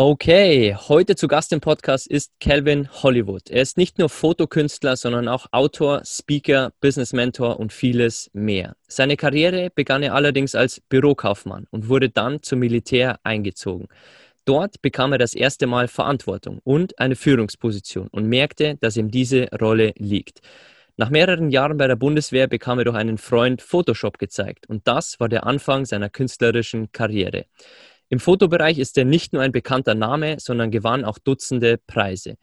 Okay, 0.00 0.76
heute 0.76 1.16
zu 1.16 1.26
Gast 1.26 1.52
im 1.52 1.60
Podcast 1.60 2.06
ist 2.06 2.30
Calvin 2.38 2.88
Hollywood. 3.02 3.50
Er 3.50 3.62
ist 3.62 3.76
nicht 3.76 3.98
nur 3.98 4.08
Fotokünstler, 4.08 4.96
sondern 4.96 5.26
auch 5.26 5.48
Autor, 5.50 6.02
Speaker, 6.04 6.72
Business 6.80 7.12
Mentor 7.12 7.58
und 7.58 7.72
vieles 7.72 8.30
mehr. 8.32 8.76
Seine 8.86 9.16
Karriere 9.16 9.70
begann 9.74 10.04
er 10.04 10.14
allerdings 10.14 10.54
als 10.54 10.80
Bürokaufmann 10.80 11.66
und 11.72 11.88
wurde 11.88 12.10
dann 12.10 12.44
zum 12.44 12.60
Militär 12.60 13.18
eingezogen. 13.24 13.88
Dort 14.44 14.80
bekam 14.82 15.10
er 15.10 15.18
das 15.18 15.34
erste 15.34 15.66
Mal 15.66 15.88
Verantwortung 15.88 16.60
und 16.62 16.96
eine 17.00 17.16
Führungsposition 17.16 18.06
und 18.06 18.28
merkte, 18.28 18.76
dass 18.76 18.96
ihm 18.96 19.10
diese 19.10 19.48
Rolle 19.60 19.94
liegt. 19.96 20.42
Nach 20.96 21.10
mehreren 21.10 21.50
Jahren 21.50 21.76
bei 21.76 21.88
der 21.88 21.96
Bundeswehr 21.96 22.46
bekam 22.46 22.78
er 22.78 22.84
durch 22.84 22.96
einen 22.96 23.18
Freund 23.18 23.62
Photoshop 23.62 24.18
gezeigt 24.18 24.68
und 24.68 24.86
das 24.86 25.18
war 25.18 25.28
der 25.28 25.44
Anfang 25.44 25.86
seiner 25.86 26.08
künstlerischen 26.08 26.92
Karriere. 26.92 27.46
Im 28.10 28.20
Fotobereich 28.20 28.78
ist 28.78 28.96
er 28.96 29.04
nicht 29.04 29.32
nur 29.32 29.42
ein 29.42 29.52
bekannter 29.52 29.94
Name, 29.94 30.36
sondern 30.40 30.70
gewann 30.70 31.04
auch 31.04 31.18
Dutzende 31.18 31.78
Preise. 31.86 32.36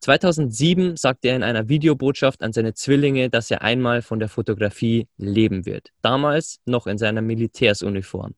2007 0.00 0.96
sagte 0.96 1.28
er 1.28 1.36
in 1.36 1.44
einer 1.44 1.68
Videobotschaft 1.68 2.42
an 2.42 2.52
seine 2.52 2.74
Zwillinge, 2.74 3.30
dass 3.30 3.50
er 3.52 3.62
einmal 3.62 4.02
von 4.02 4.18
der 4.18 4.28
Fotografie 4.28 5.06
leben 5.16 5.64
wird. 5.64 5.90
Damals 6.02 6.58
noch 6.64 6.88
in 6.88 6.98
seiner 6.98 7.22
Militärsuniform. 7.22 8.34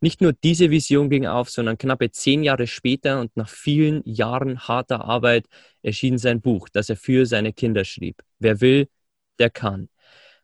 Nicht 0.00 0.22
nur 0.22 0.32
diese 0.32 0.70
Vision 0.70 1.10
ging 1.10 1.26
auf, 1.26 1.50
sondern 1.50 1.76
knappe 1.76 2.10
zehn 2.10 2.42
Jahre 2.42 2.66
später 2.66 3.20
und 3.20 3.36
nach 3.36 3.50
vielen 3.50 4.02
Jahren 4.06 4.60
harter 4.60 5.04
Arbeit 5.04 5.46
erschien 5.82 6.16
sein 6.16 6.40
Buch, 6.40 6.70
das 6.70 6.88
er 6.88 6.96
für 6.96 7.26
seine 7.26 7.52
Kinder 7.52 7.84
schrieb. 7.84 8.22
Wer 8.38 8.62
will, 8.62 8.88
der 9.38 9.50
kann. 9.50 9.90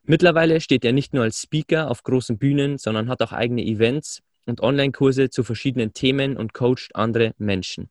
Mittlerweile 0.03 0.61
steht 0.61 0.85
er 0.85 0.93
nicht 0.93 1.13
nur 1.13 1.23
als 1.23 1.41
Speaker 1.41 1.89
auf 1.89 2.03
großen 2.03 2.37
Bühnen, 2.37 2.77
sondern 2.77 3.09
hat 3.09 3.21
auch 3.21 3.33
eigene 3.33 3.63
Events, 3.63 4.21
und 4.45 4.61
Online-Kurse 4.61 5.29
zu 5.29 5.43
verschiedenen 5.43 5.93
Themen 5.93 6.37
und 6.37 6.53
coacht 6.53 6.95
andere 6.95 7.33
Menschen. 7.37 7.89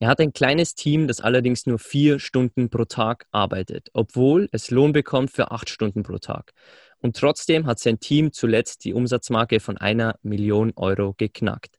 Er 0.00 0.08
hat 0.08 0.20
ein 0.20 0.32
kleines 0.32 0.76
Team, 0.76 1.08
das 1.08 1.20
allerdings 1.20 1.66
nur 1.66 1.80
vier 1.80 2.20
Stunden 2.20 2.70
pro 2.70 2.84
Tag 2.84 3.26
arbeitet, 3.32 3.88
obwohl 3.94 4.48
es 4.52 4.70
Lohn 4.70 4.92
bekommt 4.92 5.32
für 5.32 5.50
acht 5.50 5.70
Stunden 5.70 6.04
pro 6.04 6.18
Tag. 6.18 6.52
Und 7.00 7.16
trotzdem 7.16 7.66
hat 7.66 7.80
sein 7.80 7.98
Team 7.98 8.32
zuletzt 8.32 8.84
die 8.84 8.94
Umsatzmarke 8.94 9.58
von 9.58 9.76
einer 9.76 10.16
Million 10.22 10.72
Euro 10.76 11.14
geknackt. 11.16 11.78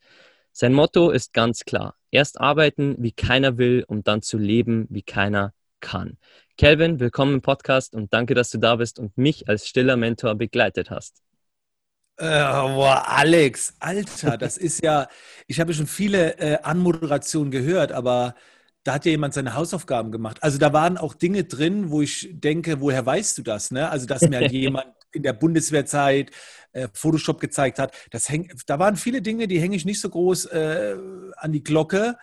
Sein 0.51 0.73
Motto 0.73 1.11
ist 1.11 1.31
ganz 1.31 1.63
klar. 1.63 1.95
Erst 2.11 2.41
arbeiten, 2.41 2.95
wie 2.99 3.13
keiner 3.13 3.57
will, 3.57 3.85
um 3.87 4.03
dann 4.03 4.21
zu 4.21 4.37
leben, 4.37 4.87
wie 4.89 5.03
keiner 5.03 5.53
kann. 5.79 6.17
Kelvin, 6.57 6.99
willkommen 6.99 7.35
im 7.35 7.41
Podcast 7.41 7.95
und 7.95 8.13
danke, 8.13 8.33
dass 8.33 8.49
du 8.49 8.57
da 8.57 8.75
bist 8.75 8.99
und 8.99 9.17
mich 9.17 9.47
als 9.47 9.65
stiller 9.65 9.95
Mentor 9.95 10.35
begleitet 10.35 10.89
hast. 10.89 11.21
Äh, 12.19 12.25
boah, 12.25 13.05
Alex, 13.07 13.75
Alter, 13.79 14.37
das 14.37 14.57
ist 14.57 14.83
ja, 14.83 15.07
ich 15.47 15.61
habe 15.61 15.73
schon 15.73 15.87
viele 15.87 16.37
äh, 16.37 16.57
Anmoderationen 16.63 17.49
gehört, 17.49 17.93
aber 17.93 18.35
da 18.83 18.95
hat 18.95 19.05
ja 19.05 19.11
jemand 19.11 19.33
seine 19.33 19.55
Hausaufgaben 19.55 20.11
gemacht. 20.11 20.43
Also 20.43 20.57
da 20.57 20.73
waren 20.73 20.97
auch 20.97 21.13
Dinge 21.13 21.45
drin, 21.45 21.91
wo 21.91 22.01
ich 22.01 22.27
denke, 22.33 22.81
woher 22.81 23.05
weißt 23.05 23.37
du 23.37 23.41
das? 23.41 23.71
Ne? 23.71 23.89
Also 23.89 24.05
dass 24.05 24.21
mir 24.21 24.37
halt 24.37 24.51
jemand 24.51 24.87
in 25.13 25.23
der 25.23 25.31
Bundeswehrzeit 25.31 26.31
äh, 26.73 26.89
Photoshop 26.91 27.39
gezeigt 27.39 27.79
hat. 27.79 27.93
Das 28.11 28.27
häng, 28.27 28.51
da 28.67 28.79
waren 28.79 28.97
viele 28.97 29.21
Dinge, 29.21 29.47
die 29.47 29.61
hänge 29.61 29.77
ich 29.77 29.85
nicht 29.85 30.01
so 30.01 30.09
groß 30.09 30.45
äh, 30.47 30.97
an 31.37 31.53
die 31.53 31.63
Glocke. 31.63 32.17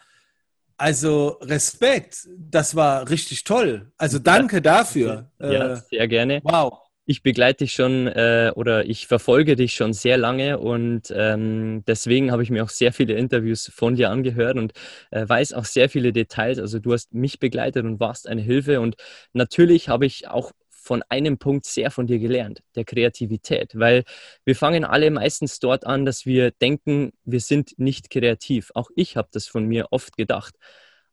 Also 0.76 1.38
Respekt, 1.40 2.28
das 2.36 2.76
war 2.76 3.08
richtig 3.08 3.44
toll. 3.44 3.92
Also 3.96 4.18
danke 4.18 4.60
dafür. 4.60 5.30
Ja, 5.38 5.72
äh, 5.72 5.80
sehr 5.88 6.06
gerne. 6.06 6.40
Wow 6.44 6.85
ich 7.06 7.22
begleite 7.22 7.64
dich 7.64 7.72
schon 7.72 8.08
äh, 8.08 8.52
oder 8.54 8.84
ich 8.86 9.06
verfolge 9.06 9.56
dich 9.56 9.74
schon 9.74 9.92
sehr 9.92 10.18
lange 10.18 10.58
und 10.58 11.12
ähm, 11.14 11.84
deswegen 11.86 12.32
habe 12.32 12.42
ich 12.42 12.50
mir 12.50 12.64
auch 12.64 12.68
sehr 12.68 12.92
viele 12.92 13.14
Interviews 13.14 13.70
von 13.72 13.94
dir 13.94 14.10
angehört 14.10 14.56
und 14.56 14.72
äh, 15.12 15.26
weiß 15.28 15.52
auch 15.52 15.64
sehr 15.64 15.88
viele 15.88 16.12
Details. 16.12 16.58
Also 16.58 16.80
du 16.80 16.92
hast 16.92 17.14
mich 17.14 17.38
begleitet 17.38 17.84
und 17.84 18.00
warst 18.00 18.28
eine 18.28 18.42
Hilfe 18.42 18.80
und 18.80 18.96
natürlich 19.32 19.88
habe 19.88 20.04
ich 20.06 20.28
auch 20.28 20.52
von 20.70 21.02
einem 21.08 21.38
Punkt 21.38 21.64
sehr 21.66 21.90
von 21.90 22.06
dir 22.06 22.18
gelernt, 22.18 22.62
der 22.76 22.84
Kreativität, 22.84 23.72
weil 23.78 24.04
wir 24.44 24.54
fangen 24.54 24.84
alle 24.84 25.10
meistens 25.10 25.58
dort 25.58 25.86
an, 25.86 26.04
dass 26.04 26.26
wir 26.26 26.52
denken, 26.52 27.12
wir 27.24 27.40
sind 27.40 27.78
nicht 27.78 28.10
kreativ. 28.10 28.70
Auch 28.74 28.90
ich 28.94 29.16
habe 29.16 29.28
das 29.32 29.48
von 29.48 29.66
mir 29.66 29.88
oft 29.90 30.16
gedacht. 30.16 30.54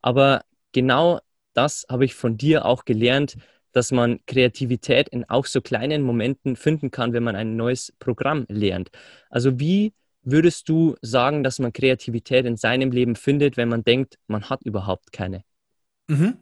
Aber 0.01 0.43
genau 0.73 1.19
das 1.53 1.85
habe 1.89 2.05
ich 2.05 2.13
von 2.15 2.37
dir 2.37 2.65
auch 2.65 2.85
gelernt, 2.85 3.37
dass 3.73 3.91
man 3.91 4.19
Kreativität 4.25 5.09
in 5.09 5.29
auch 5.29 5.45
so 5.45 5.61
kleinen 5.61 6.01
Momenten 6.01 6.55
finden 6.55 6.91
kann, 6.91 7.11
wenn 7.11 7.23
man 7.23 7.35
ein 7.35 7.55
neues 7.57 7.93
Programm 7.99 8.45
lernt. 8.47 8.89
Also 9.29 9.59
wie 9.59 9.93
würdest 10.21 10.69
du 10.69 10.95
sagen, 11.01 11.43
dass 11.43 11.59
man 11.59 11.73
Kreativität 11.73 12.45
in 12.45 12.55
seinem 12.55 12.91
Leben 12.91 13.15
findet, 13.15 13.57
wenn 13.57 13.67
man 13.69 13.83
denkt, 13.83 14.17
man 14.27 14.49
hat 14.49 14.63
überhaupt 14.63 15.11
keine? 15.11 15.43
Mhm. 16.07 16.37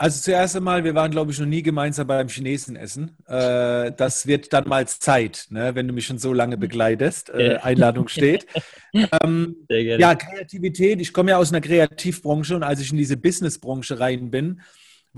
Also 0.00 0.20
zuerst 0.20 0.54
einmal, 0.54 0.84
wir 0.84 0.94
waren, 0.94 1.10
glaube 1.10 1.32
ich, 1.32 1.40
noch 1.40 1.46
nie 1.46 1.62
gemeinsam 1.62 2.06
beim 2.06 2.28
Chinesen 2.28 2.76
essen. 2.76 3.16
Äh, 3.26 3.90
das 3.96 4.28
wird 4.28 4.52
dann 4.52 4.68
mal 4.68 4.86
Zeit, 4.86 5.46
ne, 5.50 5.74
wenn 5.74 5.88
du 5.88 5.92
mich 5.92 6.06
schon 6.06 6.18
so 6.18 6.32
lange 6.32 6.56
begleitest. 6.56 7.30
Äh, 7.30 7.56
Einladung 7.56 8.06
steht. 8.06 8.46
ähm, 8.92 9.56
ja, 9.68 10.14
Kreativität. 10.14 11.00
Ich 11.00 11.12
komme 11.12 11.32
ja 11.32 11.36
aus 11.36 11.50
einer 11.50 11.60
Kreativbranche 11.60 12.54
und 12.54 12.62
als 12.62 12.80
ich 12.80 12.92
in 12.92 12.96
diese 12.96 13.16
Businessbranche 13.16 13.98
rein 13.98 14.30
bin, 14.30 14.60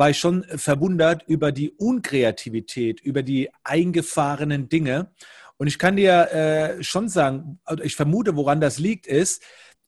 war 0.01 0.09
ich 0.09 0.19
schon 0.19 0.45
verwundert 0.57 1.25
über 1.27 1.53
die 1.53 1.73
Unkreativität, 1.73 3.03
über 3.03 3.23
die 3.23 3.51
eingefahrenen 3.65 4.71
Dinge. 4.71 5.13
Und 5.59 5.67
ich 5.67 5.79
kann 5.79 5.97
dir 5.97 6.33
äh, 6.33 6.83
schon 6.83 7.11
sagen, 7.11 7.61
ich 7.83 7.97
vermute, 7.97 8.35
woran 8.35 8.63
das 8.63 8.79
liegt, 8.79 9.07
ist, 9.07 9.43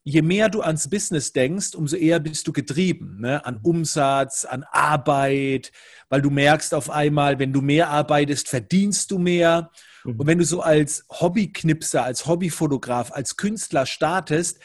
je 0.04 0.20
mehr 0.20 0.50
du 0.50 0.60
ans 0.60 0.90
Business 0.90 1.32
denkst, 1.32 1.74
umso 1.74 1.96
eher 1.96 2.20
bist 2.20 2.46
du 2.46 2.52
getrieben, 2.52 3.20
ne? 3.20 3.42
an 3.46 3.60
Umsatz, 3.62 4.44
an 4.44 4.66
Arbeit, 4.70 5.72
weil 6.10 6.20
du 6.20 6.28
merkst 6.28 6.74
auf 6.74 6.90
einmal, 6.90 7.38
wenn 7.38 7.54
du 7.54 7.62
mehr 7.62 7.88
arbeitest, 7.88 8.50
verdienst 8.50 9.10
du 9.12 9.18
mehr. 9.18 9.70
Mhm. 10.04 10.20
Und 10.20 10.26
wenn 10.26 10.36
du 10.36 10.44
so 10.44 10.60
als 10.60 11.06
Hobbyknipser, 11.08 12.04
als 12.04 12.26
Hobbyfotograf, 12.26 13.12
als 13.12 13.38
Künstler 13.38 13.86
startest, 13.86 14.60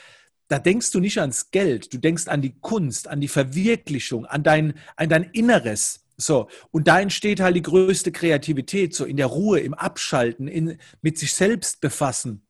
da 0.48 0.60
denkst 0.60 0.92
du 0.92 1.00
nicht 1.00 1.20
ans 1.20 1.52
Geld, 1.52 1.94
du 1.94 1.98
denkst 1.98 2.28
an 2.28 2.42
die 2.42 2.56
Kunst, 2.60 3.08
an 3.08 3.22
die 3.22 3.28
Verwirklichung, 3.28 4.26
an 4.26 4.44
dein, 4.44 4.76
an 4.96 5.10
dein 5.10 5.24
Inneres. 5.24 6.06
So, 6.18 6.50
und 6.72 6.88
da 6.88 7.00
entsteht 7.00 7.40
halt 7.40 7.56
die 7.56 7.62
größte 7.62 8.12
Kreativität, 8.12 8.96
so 8.96 9.06
in 9.06 9.18
der 9.18 9.28
Ruhe, 9.28 9.60
im 9.60 9.74
Abschalten, 9.74 10.48
in, 10.48 10.80
mit 11.02 11.20
sich 11.20 11.34
selbst 11.34 11.80
befassen. 11.80 12.42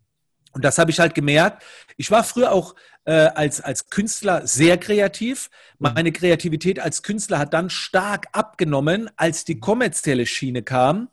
Und 0.54 0.64
das 0.64 0.78
habe 0.78 0.90
ich 0.90 1.00
halt 1.00 1.14
gemerkt. 1.16 1.64
Ich 1.98 2.10
war 2.10 2.24
früher 2.24 2.52
auch 2.52 2.76
äh, 3.04 3.12
als, 3.12 3.62
als 3.62 3.90
Künstler 3.90 4.48
sehr 4.48 4.78
kreativ. 4.78 5.50
Meine 5.80 6.12
Kreativität 6.12 6.80
als 6.80 7.04
Künstler 7.04 7.40
hat 7.40 7.54
dann 7.54 7.70
stark 7.70 8.28
abgenommen, 8.32 9.10
als 9.18 9.44
die 9.44 9.60
kommerzielle 9.60 10.26
Schiene 10.26 10.64
kam. 10.64 11.10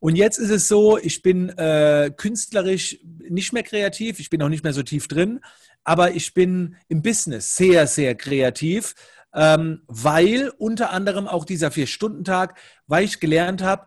Und 0.00 0.14
jetzt 0.14 0.38
ist 0.38 0.50
es 0.50 0.68
so, 0.68 0.96
ich 0.96 1.22
bin 1.22 1.48
äh, 1.50 2.12
künstlerisch 2.16 2.98
nicht 3.28 3.52
mehr 3.52 3.64
kreativ, 3.64 4.20
ich 4.20 4.30
bin 4.30 4.40
auch 4.42 4.48
nicht 4.48 4.62
mehr 4.62 4.72
so 4.72 4.82
tief 4.82 5.08
drin, 5.08 5.40
aber 5.84 6.12
ich 6.12 6.34
bin 6.34 6.76
im 6.88 7.02
Business 7.02 7.56
sehr, 7.56 7.86
sehr 7.86 8.14
kreativ, 8.14 8.94
ähm, 9.34 9.82
weil 9.86 10.50
unter 10.58 10.90
anderem 10.90 11.26
auch 11.26 11.44
dieser 11.44 11.70
Vier-Stunden-Tag, 11.70 12.58
weil 12.86 13.04
ich 13.04 13.20
gelernt 13.20 13.62
habe, 13.62 13.86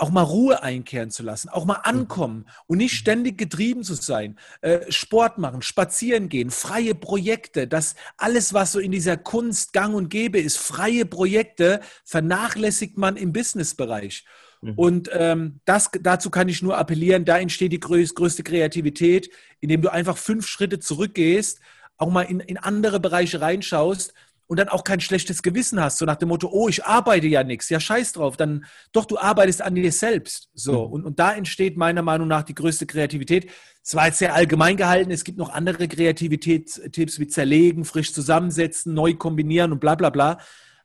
auch 0.00 0.10
mal 0.10 0.22
Ruhe 0.22 0.62
einkehren 0.62 1.10
zu 1.10 1.22
lassen, 1.22 1.50
auch 1.50 1.64
mal 1.66 1.78
mhm. 1.78 1.84
ankommen 1.84 2.46
und 2.66 2.78
nicht 2.78 2.94
ständig 2.94 3.36
getrieben 3.36 3.82
zu 3.84 3.94
sein. 3.94 4.38
Äh, 4.62 4.90
Sport 4.90 5.38
machen, 5.38 5.62
spazieren 5.62 6.28
gehen, 6.28 6.50
freie 6.50 6.94
Projekte, 6.94 7.68
das 7.68 7.94
alles, 8.16 8.54
was 8.54 8.72
so 8.72 8.78
in 8.78 8.92
dieser 8.92 9.16
Kunst 9.16 9.72
gang 9.72 9.94
und 9.94 10.08
gäbe 10.08 10.40
ist, 10.40 10.56
freie 10.56 11.04
Projekte 11.04 11.80
vernachlässigt 12.04 12.96
man 12.96 13.16
im 13.16 13.32
Businessbereich. 13.32 14.24
Mhm. 14.62 14.74
Und 14.74 15.10
ähm, 15.12 15.60
das, 15.64 15.90
dazu 16.00 16.30
kann 16.30 16.48
ich 16.48 16.62
nur 16.62 16.76
appellieren, 16.76 17.24
da 17.24 17.38
entsteht 17.38 17.72
die 17.72 17.80
größ, 17.80 18.14
größte 18.14 18.42
Kreativität, 18.42 19.30
indem 19.60 19.82
du 19.82 19.92
einfach 19.92 20.16
fünf 20.16 20.46
Schritte 20.46 20.78
zurückgehst, 20.78 21.60
auch 21.96 22.10
mal 22.10 22.22
in, 22.22 22.40
in 22.40 22.56
andere 22.56 23.00
Bereiche 23.00 23.40
reinschaust 23.40 24.14
und 24.46 24.58
dann 24.58 24.68
auch 24.68 24.82
kein 24.82 25.00
schlechtes 25.00 25.42
Gewissen 25.42 25.80
hast, 25.80 25.98
so 25.98 26.04
nach 26.04 26.16
dem 26.16 26.28
Motto, 26.28 26.48
oh, 26.50 26.68
ich 26.68 26.84
arbeite 26.84 27.28
ja 27.28 27.44
nichts, 27.44 27.68
ja 27.68 27.78
scheiß 27.78 28.12
drauf, 28.14 28.36
dann 28.36 28.64
doch, 28.90 29.04
du 29.04 29.16
arbeitest 29.16 29.62
an 29.62 29.76
dir 29.76 29.92
selbst. 29.92 30.50
So, 30.54 30.88
mhm. 30.88 30.92
und, 30.92 31.04
und 31.04 31.18
da 31.20 31.32
entsteht 31.32 31.76
meiner 31.76 32.02
Meinung 32.02 32.26
nach 32.26 32.42
die 32.42 32.54
größte 32.54 32.84
Kreativität. 32.84 33.48
Es 33.82 33.94
war 33.94 34.06
jetzt 34.06 34.18
sehr 34.18 34.34
allgemein 34.34 34.76
gehalten, 34.76 35.10
es 35.10 35.24
gibt 35.24 35.38
noch 35.38 35.50
andere 35.50 35.86
Kreativitätstipps 35.86 37.20
wie 37.20 37.28
zerlegen, 37.28 37.84
frisch 37.84 38.12
zusammensetzen, 38.12 38.92
neu 38.92 39.14
kombinieren 39.14 39.72
und 39.72 39.80
bla 39.80 39.94
bla 39.94 40.10
bla. 40.10 40.38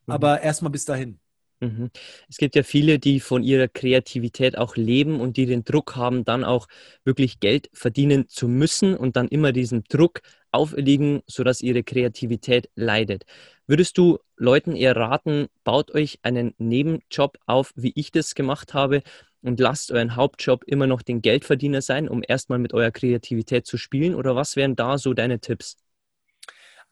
Mhm. 0.06 0.13
Aber 0.13 0.42
erstmal 0.42 0.71
bis 0.71 0.86
dahin. 0.86 1.19
Mhm. 1.62 1.90
Es 2.30 2.38
gibt 2.38 2.56
ja 2.56 2.63
viele, 2.63 3.00
die 3.00 3.19
von 3.19 3.42
ihrer 3.42 3.68
Kreativität 3.69 4.57
auch 4.57 4.75
leben 4.75 5.22
und 5.22 5.38
die 5.38 5.46
den 5.46 5.63
Druck 5.63 5.96
haben, 5.96 6.25
dann 6.25 6.44
auch 6.44 6.68
wirklich 7.06 7.40
Geld 7.40 7.69
verdienen 7.74 8.28
zu 8.28 8.48
müssen 8.50 8.96
und 8.96 9.16
dann 9.16 9.30
immer 9.30 9.54
diesem 9.54 9.84
Druck 9.86 10.22
auferlegen, 10.52 11.22
sodass 11.28 11.62
ihre 11.62 11.84
Kreativität 11.84 12.69
leidet. 12.75 13.25
Würdest 13.68 13.98
du 13.98 14.19
Leuten 14.38 14.75
eher 14.75 14.96
raten, 14.98 15.48
baut 15.63 15.92
euch 15.92 16.19
einen 16.24 16.54
Nebenjob 16.57 17.38
auf, 17.46 17.72
wie 17.75 17.94
ich 17.96 18.12
das 18.12 18.36
gemacht 18.36 18.74
habe, 18.74 19.02
und 19.42 19.60
lasst 19.60 19.92
euren 19.92 20.16
Hauptjob 20.16 20.63
immer 20.66 20.88
noch 20.88 21.04
den 21.04 21.22
Geldverdiener 21.22 21.81
sein, 21.81 22.10
um 22.10 22.24
erstmal 22.28 22.57
mit 22.60 22.74
eurer 22.74 22.92
Kreativität 22.92 23.66
zu 23.68 23.78
spielen? 23.78 24.16
Oder 24.16 24.36
was 24.36 24.56
wären 24.56 24.75
da 24.75 24.98
so 24.98 25.13
deine 25.13 25.40
Tipps? 25.40 25.78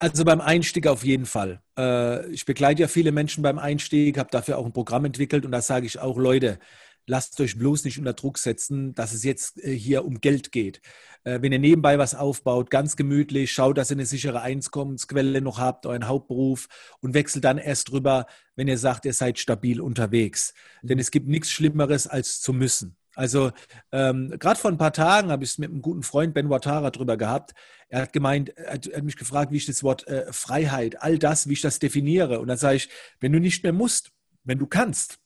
Also 0.04 0.26
beim 0.26 0.42
Einstieg 0.42 0.86
auf 0.86 1.06
jeden 1.06 1.26
Fall. 1.26 1.62
Äh, 1.78 2.30
ich 2.30 2.44
begleite 2.46 2.82
ja 2.82 2.90
viele 2.90 3.14
Menschen 3.14 3.42
beim 3.42 3.58
Einstieg, 3.58 4.18
habe 4.18 4.30
dafür 4.32 4.58
auch 4.58 4.66
ein 4.66 4.74
Programm 4.74 5.06
entwickelt 5.06 5.46
und 5.46 5.54
da 5.54 5.62
sage 5.62 5.86
ich 5.86 5.98
auch, 6.00 6.18
Leute, 6.18 6.60
lasst 7.08 7.40
euch 7.40 7.58
bloß 7.58 7.86
nicht 7.86 8.00
unter 8.00 8.12
Druck 8.12 8.38
setzen, 8.38 8.94
dass 8.96 9.14
es 9.14 9.24
jetzt 9.24 9.64
äh, 9.64 9.72
hier 9.74 10.04
um 10.04 10.20
Geld 10.20 10.52
geht. 10.52 10.82
Äh, 11.24 11.42
wenn 11.42 11.54
ihr 11.54 11.60
nebenbei 11.60 12.00
was 12.00 12.16
aufbaut, 12.16 12.70
ganz 12.70 12.98
gemütlich, 12.98 13.54
schaut, 13.54 13.78
dass 13.78 13.92
ihr 13.92 13.96
eine 13.96 14.06
sichere 14.06 14.42
Einkommensquelle 14.42 15.40
noch 15.40 15.58
habt, 15.58 15.86
euren 15.86 16.10
Hauptberuf 16.10 16.68
und 17.00 17.14
wechselt 17.14 17.46
dann 17.46 17.58
erst 17.58 17.90
drüber, 17.90 18.26
wenn 18.58 18.68
ihr 18.68 18.78
sagt, 18.78 19.06
ihr 19.06 19.14
seid 19.14 19.40
stabil 19.40 19.80
unterwegs. 19.80 20.54
Denn 20.82 21.00
es 21.00 21.12
gibt 21.12 21.30
nichts 21.30 21.50
Schlimmeres 21.50 22.08
als 22.08 22.42
zu 22.42 22.52
müssen. 22.52 22.98
Also 23.16 23.52
ähm, 23.92 24.34
gerade 24.40 24.60
vor 24.60 24.72
ein 24.72 24.78
paar 24.78 24.94
Tagen 24.94 25.30
habe 25.30 25.44
ich 25.44 25.52
es 25.52 25.58
mit 25.58 25.70
einem 25.70 25.82
guten 25.82 26.04
Freund 26.04 26.34
Ben 26.34 26.50
Watara 26.50 26.90
drüber 26.90 27.18
gehabt. 27.18 27.54
Er 27.90 28.02
hat 28.04 28.14
gemeint, 28.14 28.50
er 28.58 28.74
hat, 28.74 28.88
er 28.88 28.98
hat 28.98 29.04
mich 29.04 29.18
gefragt, 29.18 29.52
wie 29.52 29.58
ich 29.58 29.66
das 29.66 29.84
Wort 29.84 30.08
äh, 30.08 30.32
Freiheit, 30.32 31.02
all 31.02 31.20
das, 31.20 31.48
wie 31.48 31.54
ich 31.54 31.62
das 31.62 31.80
definiere. 31.80 32.40
Und 32.40 32.48
dann 32.48 32.58
sage 32.58 32.78
ich, 32.78 32.90
wenn 33.20 33.32
du 33.32 33.40
nicht 33.40 33.64
mehr 33.64 33.74
musst, 33.74 34.12
wenn 34.44 34.58
du 34.58 34.66
kannst. 34.66 35.20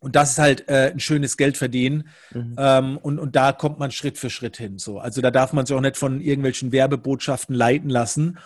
Und 0.00 0.16
das 0.16 0.32
ist 0.32 0.38
halt 0.38 0.68
äh, 0.68 0.90
ein 0.92 1.00
schönes 1.00 1.36
Geld 1.36 1.58
verdienen. 1.58 2.08
Mhm. 2.32 2.56
Ähm, 2.56 2.98
und, 2.98 3.18
und 3.18 3.36
da 3.36 3.52
kommt 3.52 3.78
man 3.78 3.90
Schritt 3.90 4.16
für 4.16 4.30
Schritt 4.30 4.56
hin. 4.56 4.78
So. 4.78 4.98
Also 4.98 5.20
da 5.20 5.30
darf 5.30 5.52
man 5.52 5.66
sich 5.66 5.76
auch 5.76 5.80
nicht 5.80 5.98
von 5.98 6.22
irgendwelchen 6.22 6.72
Werbebotschaften 6.72 7.54
leiten 7.54 7.90
lassen. 7.90 8.38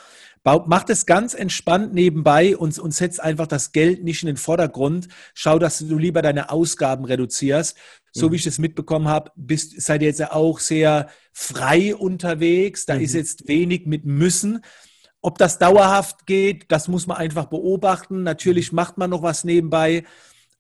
Macht 0.42 0.90
es 0.90 1.06
ganz 1.06 1.32
entspannt 1.32 1.94
nebenbei 1.94 2.54
und, 2.56 2.78
und 2.78 2.92
setzt 2.92 3.18
einfach 3.18 3.46
das 3.46 3.72
Geld 3.72 4.04
nicht 4.04 4.22
in 4.22 4.26
den 4.26 4.36
Vordergrund. 4.36 5.08
Schau, 5.32 5.58
dass 5.58 5.78
du 5.78 5.96
lieber 5.96 6.20
deine 6.20 6.50
Ausgaben 6.50 7.06
reduzierst. 7.06 7.78
So 8.16 8.30
wie 8.30 8.36
ich 8.36 8.44
das 8.44 8.58
mitbekommen 8.58 9.08
habe, 9.08 9.32
bist, 9.34 9.80
seid 9.80 10.02
ihr 10.02 10.08
jetzt 10.08 10.30
auch 10.30 10.60
sehr 10.60 11.08
frei 11.32 11.96
unterwegs. 11.96 12.86
Da 12.86 12.94
mhm. 12.94 13.00
ist 13.00 13.14
jetzt 13.14 13.48
wenig 13.48 13.86
mit 13.86 14.04
müssen. 14.04 14.60
Ob 15.20 15.38
das 15.38 15.58
dauerhaft 15.58 16.26
geht, 16.26 16.70
das 16.70 16.86
muss 16.86 17.06
man 17.06 17.16
einfach 17.16 17.46
beobachten. 17.46 18.22
Natürlich 18.22 18.70
mhm. 18.70 18.76
macht 18.76 18.98
man 18.98 19.10
noch 19.10 19.22
was 19.22 19.42
nebenbei, 19.42 20.04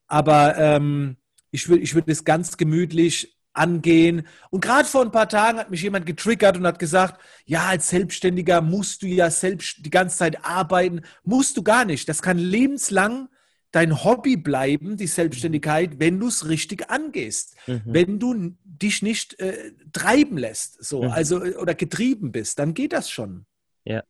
aber 0.08 0.56
ähm, 0.58 1.16
ich 1.52 1.68
würde 1.68 1.82
ich 1.82 1.94
würd 1.94 2.08
es 2.08 2.24
ganz 2.24 2.56
gemütlich 2.56 3.38
angehen. 3.52 4.26
Und 4.50 4.64
gerade 4.64 4.88
vor 4.88 5.02
ein 5.02 5.12
paar 5.12 5.28
Tagen 5.28 5.58
hat 5.58 5.70
mich 5.70 5.82
jemand 5.82 6.06
getriggert 6.06 6.56
und 6.56 6.66
hat 6.66 6.80
gesagt, 6.80 7.20
ja, 7.44 7.66
als 7.66 7.88
Selbstständiger 7.88 8.60
musst 8.60 9.02
du 9.02 9.06
ja 9.06 9.30
selbst 9.30 9.86
die 9.86 9.90
ganze 9.90 10.18
Zeit 10.18 10.44
arbeiten. 10.44 11.02
Musst 11.22 11.56
du 11.56 11.62
gar 11.62 11.84
nicht. 11.84 12.08
Das 12.08 12.20
kann 12.20 12.36
lebenslang 12.36 13.28
dein 13.74 14.04
Hobby 14.04 14.36
bleiben, 14.36 14.96
die 14.96 15.06
Selbstständigkeit, 15.06 15.98
wenn 15.98 16.20
du 16.20 16.28
es 16.28 16.48
richtig 16.48 16.90
angehst. 16.90 17.56
Mhm. 17.66 17.82
Wenn 17.84 18.18
du 18.18 18.56
dich 18.64 19.02
nicht 19.02 19.38
äh, 19.40 19.72
treiben 19.92 20.38
lässt, 20.38 20.84
so, 20.84 21.02
mhm. 21.02 21.10
also 21.10 21.40
oder 21.40 21.74
getrieben 21.74 22.30
bist, 22.30 22.58
dann 22.58 22.74
geht 22.74 22.92
das 22.92 23.10
schon. 23.10 23.46
Ja. 23.84 24.02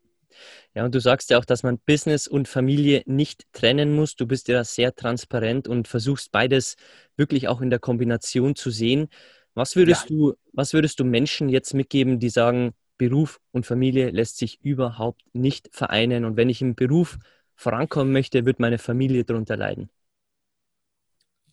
Ja, 0.74 0.84
und 0.84 0.94
du 0.94 1.00
sagst 1.00 1.30
ja 1.30 1.38
auch, 1.38 1.44
dass 1.44 1.62
man 1.62 1.78
Business 1.86 2.26
und 2.26 2.48
Familie 2.48 3.04
nicht 3.06 3.44
trennen 3.52 3.94
muss. 3.94 4.16
Du 4.16 4.26
bist 4.26 4.48
ja 4.48 4.64
sehr 4.64 4.94
transparent 4.94 5.68
und 5.68 5.86
versuchst 5.86 6.32
beides 6.32 6.74
wirklich 7.16 7.46
auch 7.46 7.60
in 7.60 7.70
der 7.70 7.78
Kombination 7.78 8.56
zu 8.56 8.70
sehen. 8.70 9.08
Was 9.54 9.76
würdest 9.76 10.10
ja. 10.10 10.16
du, 10.16 10.34
was 10.52 10.72
würdest 10.72 10.98
du 10.98 11.04
Menschen 11.04 11.48
jetzt 11.48 11.72
mitgeben, 11.72 12.18
die 12.18 12.30
sagen, 12.30 12.72
Beruf 12.98 13.40
und 13.52 13.66
Familie 13.66 14.10
lässt 14.10 14.36
sich 14.36 14.60
überhaupt 14.62 15.22
nicht 15.32 15.68
vereinen 15.72 16.24
und 16.24 16.36
wenn 16.36 16.48
ich 16.48 16.60
im 16.60 16.74
Beruf 16.74 17.18
vorankommen 17.56 18.12
möchte, 18.12 18.44
wird 18.46 18.60
meine 18.60 18.78
Familie 18.78 19.24
darunter 19.24 19.56
leiden? 19.56 19.90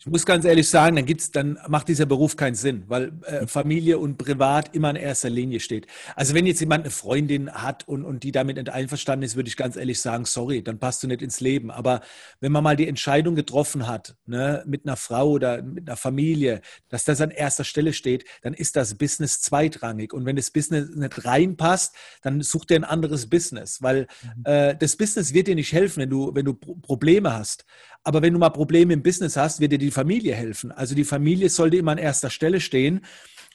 Ich 0.04 0.08
muss 0.08 0.26
ganz 0.26 0.46
ehrlich 0.46 0.68
sagen, 0.68 0.96
dann 0.96 1.06
gibt's, 1.06 1.30
dann 1.30 1.60
macht 1.68 1.88
dieser 1.88 2.08
Beruf 2.08 2.36
keinen 2.36 2.56
Sinn, 2.56 2.86
weil 2.88 3.12
äh, 3.24 3.46
Familie 3.46 4.00
und 4.00 4.18
Privat 4.18 4.74
immer 4.74 4.90
in 4.90 4.96
erster 4.96 5.30
Linie 5.30 5.60
steht. 5.60 5.86
Also 6.16 6.34
wenn 6.34 6.48
jetzt 6.48 6.60
jemand 6.60 6.86
eine 6.86 6.90
Freundin 6.90 7.52
hat 7.54 7.88
und, 7.88 8.04
und 8.04 8.24
die 8.24 8.32
damit 8.32 8.58
nicht 8.58 8.70
einverstanden 8.70 9.24
ist, 9.24 9.36
würde 9.36 9.50
ich 9.50 9.58
ganz 9.58 9.76
ehrlich 9.76 10.02
sagen, 10.02 10.26
sorry, 10.26 10.64
dann 10.64 10.80
passt 10.80 11.04
du 11.04 11.08
nicht 11.08 11.22
ins 11.22 11.40
Leben. 11.40 11.70
Aber 11.70 12.02
wenn 12.40 12.52
man 12.52 12.64
mal 12.64 12.76
die 12.76 12.88
Entscheidung 12.88 13.36
getroffen 13.36 13.86
hat, 13.86 14.16
ne, 14.26 14.64
mit 14.66 14.88
einer 14.88 14.96
Frau 14.96 15.30
oder 15.30 15.62
mit 15.62 15.88
einer 15.88 15.98
Familie, 15.98 16.62
dass 16.90 17.06
das 17.06 17.22
an 17.22 17.30
erster 17.30 17.64
Stelle 17.64 17.94
steht, 17.94 18.26
dann 18.42 18.56
ist 18.56 18.76
das 18.78 18.96
Business 18.96 19.40
zweitrangig. 19.40 20.14
Und 20.14 20.26
wenn 20.26 20.36
das 20.36 20.50
Business 20.50 20.90
nicht 20.96 21.26
reinpasst, 21.26 21.94
dann 22.24 22.42
such 22.42 22.66
dir 22.66 22.78
ein 22.78 22.86
anderes 22.86 23.30
Business, 23.30 23.84
weil 23.84 24.08
mhm. 24.24 24.46
äh, 24.46 24.76
das 24.76 24.96
Business 24.96 25.32
wird 25.36 25.46
dir 25.46 25.54
nicht 25.54 25.74
helfen, 25.74 26.02
wenn 26.02 26.10
du, 26.10 26.34
wenn 26.34 26.46
du 26.46 26.56
Probleme 26.56 27.34
hast. 27.34 27.66
Aber 28.04 28.22
wenn 28.22 28.34
du 28.34 28.40
mal 28.40 28.50
Probleme 28.50 28.94
im 28.94 29.04
Business 29.04 29.38
hast, 29.38 29.60
wird 29.60 29.72
dir 29.72 29.78
die 29.78 29.92
Familie 29.92 30.34
helfen. 30.34 30.72
Also 30.72 30.96
die 30.96 31.04
Familie 31.04 31.50
sollte 31.50 31.78
immer 31.78 31.92
an 31.92 31.98
erster 31.98 32.30
Stelle 32.30 32.60
stehen. 32.60 33.02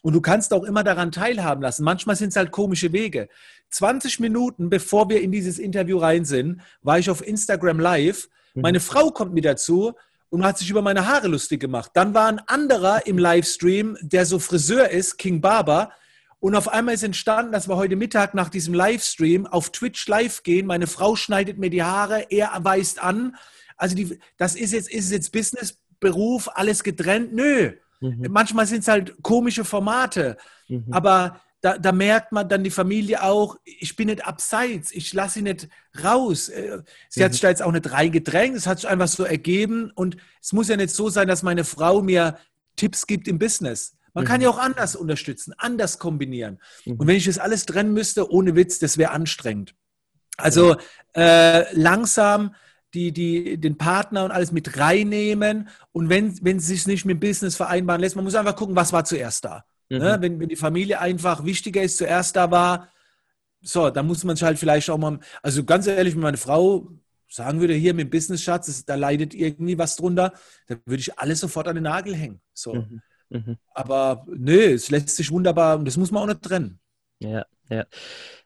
Und 0.02 0.12
du 0.12 0.20
kannst 0.20 0.52
auch 0.52 0.62
immer 0.62 0.84
daran 0.84 1.10
teilhaben 1.10 1.62
lassen. 1.62 1.82
Manchmal 1.82 2.14
sind 2.14 2.28
es 2.28 2.36
halt 2.36 2.52
komische 2.52 2.92
Wege. 2.92 3.28
20 3.70 4.20
Minuten 4.20 4.70
bevor 4.70 5.08
wir 5.08 5.20
in 5.20 5.32
dieses 5.32 5.58
Interview 5.58 5.98
rein 5.98 6.24
sind, 6.24 6.60
war 6.82 6.98
ich 6.98 7.10
auf 7.10 7.26
Instagram 7.26 7.80
live. 7.80 8.28
Mhm. 8.54 8.62
Meine 8.62 8.80
Frau 8.80 9.10
kommt 9.10 9.34
mir 9.34 9.42
dazu 9.42 9.94
und 10.28 10.44
hat 10.44 10.58
sich 10.58 10.70
über 10.70 10.82
meine 10.82 11.06
Haare 11.06 11.28
lustig 11.28 11.60
gemacht. 11.60 11.90
Dann 11.94 12.14
war 12.14 12.28
ein 12.28 12.40
anderer 12.46 13.06
im 13.06 13.18
Livestream, 13.18 13.96
der 14.00 14.26
so 14.26 14.38
Friseur 14.38 14.90
ist, 14.90 15.18
King 15.18 15.40
Barber. 15.40 15.90
Und 16.38 16.54
auf 16.54 16.68
einmal 16.68 16.94
ist 16.94 17.02
entstanden, 17.02 17.52
dass 17.52 17.68
wir 17.68 17.76
heute 17.76 17.96
Mittag 17.96 18.34
nach 18.34 18.50
diesem 18.50 18.74
Livestream 18.74 19.46
auf 19.46 19.70
Twitch 19.70 20.06
live 20.06 20.42
gehen. 20.42 20.66
Meine 20.66 20.86
Frau 20.86 21.16
schneidet 21.16 21.58
mir 21.58 21.70
die 21.70 21.82
Haare, 21.82 22.26
er 22.30 22.52
weist 22.62 23.02
an. 23.02 23.36
Also 23.76 23.94
die, 23.94 24.18
das 24.36 24.54
ist 24.54 24.72
jetzt, 24.72 24.90
ist 24.90 25.10
jetzt 25.10 25.32
Business, 25.32 25.78
Beruf, 26.00 26.48
alles 26.54 26.82
getrennt. 26.82 27.32
Nö. 27.32 27.72
Mhm. 28.00 28.26
Manchmal 28.30 28.66
sind 28.66 28.80
es 28.80 28.88
halt 28.88 29.14
komische 29.22 29.64
Formate. 29.64 30.36
Mhm. 30.68 30.84
Aber 30.90 31.40
da, 31.60 31.78
da, 31.78 31.92
merkt 31.92 32.32
man 32.32 32.48
dann 32.48 32.62
die 32.62 32.70
Familie 32.70 33.22
auch, 33.22 33.56
ich 33.64 33.96
bin 33.96 34.08
nicht 34.08 34.26
abseits, 34.26 34.92
ich 34.92 35.12
lasse 35.12 35.34
sie 35.34 35.42
nicht 35.42 35.68
raus. 36.02 36.48
Äh, 36.48 36.82
sie 37.08 37.20
mhm. 37.20 37.24
hat 37.24 37.32
sich 37.32 37.40
da 37.40 37.48
jetzt 37.48 37.62
auch 37.62 37.72
nicht 37.72 37.90
reingedrängt, 37.90 38.56
es 38.56 38.66
hat 38.66 38.80
sich 38.80 38.88
einfach 38.88 39.08
so 39.08 39.24
ergeben. 39.24 39.90
Und 39.94 40.16
es 40.42 40.52
muss 40.52 40.68
ja 40.68 40.76
nicht 40.76 40.90
so 40.90 41.08
sein, 41.08 41.28
dass 41.28 41.42
meine 41.42 41.64
Frau 41.64 42.02
mir 42.02 42.38
Tipps 42.76 43.06
gibt 43.06 43.26
im 43.26 43.38
Business. 43.38 43.96
Man 44.12 44.24
kann 44.24 44.38
mhm. 44.38 44.44
ja 44.44 44.50
auch 44.50 44.58
anders 44.58 44.96
unterstützen, 44.96 45.54
anders 45.58 45.98
kombinieren. 45.98 46.58
Mhm. 46.84 46.96
Und 46.96 47.06
wenn 47.06 47.16
ich 47.16 47.24
das 47.24 47.38
alles 47.38 47.66
trennen 47.66 47.92
müsste, 47.92 48.30
ohne 48.30 48.54
Witz, 48.54 48.78
das 48.78 48.96
wäre 48.98 49.10
anstrengend. 49.10 49.74
Also 50.36 50.76
äh, 51.14 51.74
langsam 51.74 52.54
die, 52.94 53.12
die, 53.12 53.58
den 53.58 53.76
Partner 53.76 54.24
und 54.24 54.30
alles 54.30 54.52
mit 54.52 54.78
reinnehmen. 54.78 55.68
Und 55.92 56.08
wenn, 56.08 56.42
wenn 56.44 56.58
es 56.58 56.66
sich 56.66 56.86
nicht 56.86 57.04
mit 57.04 57.16
dem 57.16 57.20
Business 57.20 57.56
vereinbaren 57.56 58.00
lässt, 58.00 58.16
man 58.16 58.24
muss 58.24 58.34
einfach 58.34 58.56
gucken, 58.56 58.76
was 58.76 58.92
war 58.92 59.04
zuerst 59.04 59.44
da. 59.44 59.64
Mhm. 59.88 59.98
Ne? 59.98 60.16
Wenn, 60.20 60.40
wenn 60.40 60.48
die 60.48 60.56
Familie 60.56 61.00
einfach 61.00 61.44
wichtiger 61.44 61.82
ist, 61.82 61.98
zuerst 61.98 62.36
da 62.36 62.50
war, 62.50 62.88
so, 63.62 63.90
dann 63.90 64.06
muss 64.06 64.24
man 64.24 64.36
sich 64.36 64.44
halt 64.44 64.58
vielleicht 64.58 64.88
auch 64.90 64.98
mal, 64.98 65.18
also 65.42 65.64
ganz 65.64 65.86
ehrlich, 65.86 66.14
wenn 66.14 66.22
meine 66.22 66.36
Frau 66.36 66.88
sagen 67.28 67.60
würde, 67.60 67.74
hier 67.74 67.94
mit 67.94 68.06
dem 68.06 68.10
Business-Schatz, 68.10 68.84
da 68.84 68.94
leidet 68.94 69.34
irgendwie 69.34 69.76
was 69.76 69.96
drunter, 69.96 70.32
dann 70.68 70.80
würde 70.84 71.00
ich 71.00 71.18
alles 71.18 71.40
sofort 71.40 71.66
an 71.68 71.74
den 71.74 71.84
Nagel 71.84 72.14
hängen. 72.14 72.40
So. 72.52 72.74
Mhm. 72.74 73.02
Mhm. 73.30 73.56
Aber 73.74 74.24
nö, 74.28 74.74
es 74.74 74.90
lässt 74.90 75.16
sich 75.16 75.30
wunderbar, 75.30 75.78
das 75.80 75.96
muss 75.96 76.10
man 76.10 76.22
auch 76.22 76.26
nicht 76.26 76.42
trennen. 76.42 76.78
Ja, 77.18 77.44
Ja. 77.68 77.84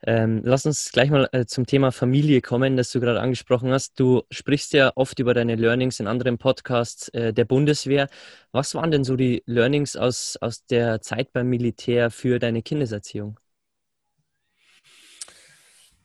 Ähm, 0.06 0.40
lass 0.44 0.64
uns 0.64 0.92
gleich 0.92 1.10
mal 1.10 1.28
äh, 1.32 1.44
zum 1.44 1.66
Thema 1.66 1.92
Familie 1.92 2.40
kommen, 2.40 2.76
das 2.78 2.90
du 2.90 3.00
gerade 3.00 3.20
angesprochen 3.20 3.70
hast. 3.70 4.00
Du 4.00 4.22
sprichst 4.30 4.72
ja 4.72 4.92
oft 4.94 5.18
über 5.18 5.34
deine 5.34 5.56
Learnings 5.56 6.00
in 6.00 6.06
anderen 6.06 6.38
Podcasts 6.38 7.08
äh, 7.08 7.34
der 7.34 7.44
Bundeswehr. 7.44 8.08
Was 8.52 8.74
waren 8.74 8.90
denn 8.90 9.04
so 9.04 9.16
die 9.16 9.42
Learnings 9.44 9.96
aus, 9.96 10.38
aus 10.40 10.64
der 10.64 11.02
Zeit 11.02 11.32
beim 11.34 11.48
Militär 11.48 12.10
für 12.10 12.38
deine 12.38 12.62
Kindeserziehung? 12.62 13.38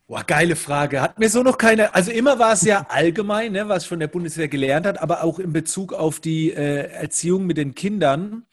Boah, 0.07 0.24
geile 0.24 0.55
Frage. 0.55 1.01
Hat 1.01 1.17
mir 1.17 1.29
so 1.29 1.41
noch 1.41 1.57
keine, 1.57 1.95
also 1.95 2.12
immer 2.12 2.38
war 2.38 2.53
es 2.53 2.62
ja 2.62 2.86
allgemein, 2.89 3.53
ne, 3.53 3.69
was 3.69 3.86
von 3.86 4.00
der 4.00 4.07
Bundeswehr 4.07 4.48
gelernt 4.48 4.86
hat, 4.86 5.01
aber 5.01 5.24
auch 5.24 5.39
in 5.39 5.51
Bezug 5.51 5.93
auf 5.93 6.19
die 6.19 6.51
äh, 6.51 6.91
Erziehung 6.91 7.45
mit 7.48 7.57
den 7.57 7.74
Kindern, 7.74 8.45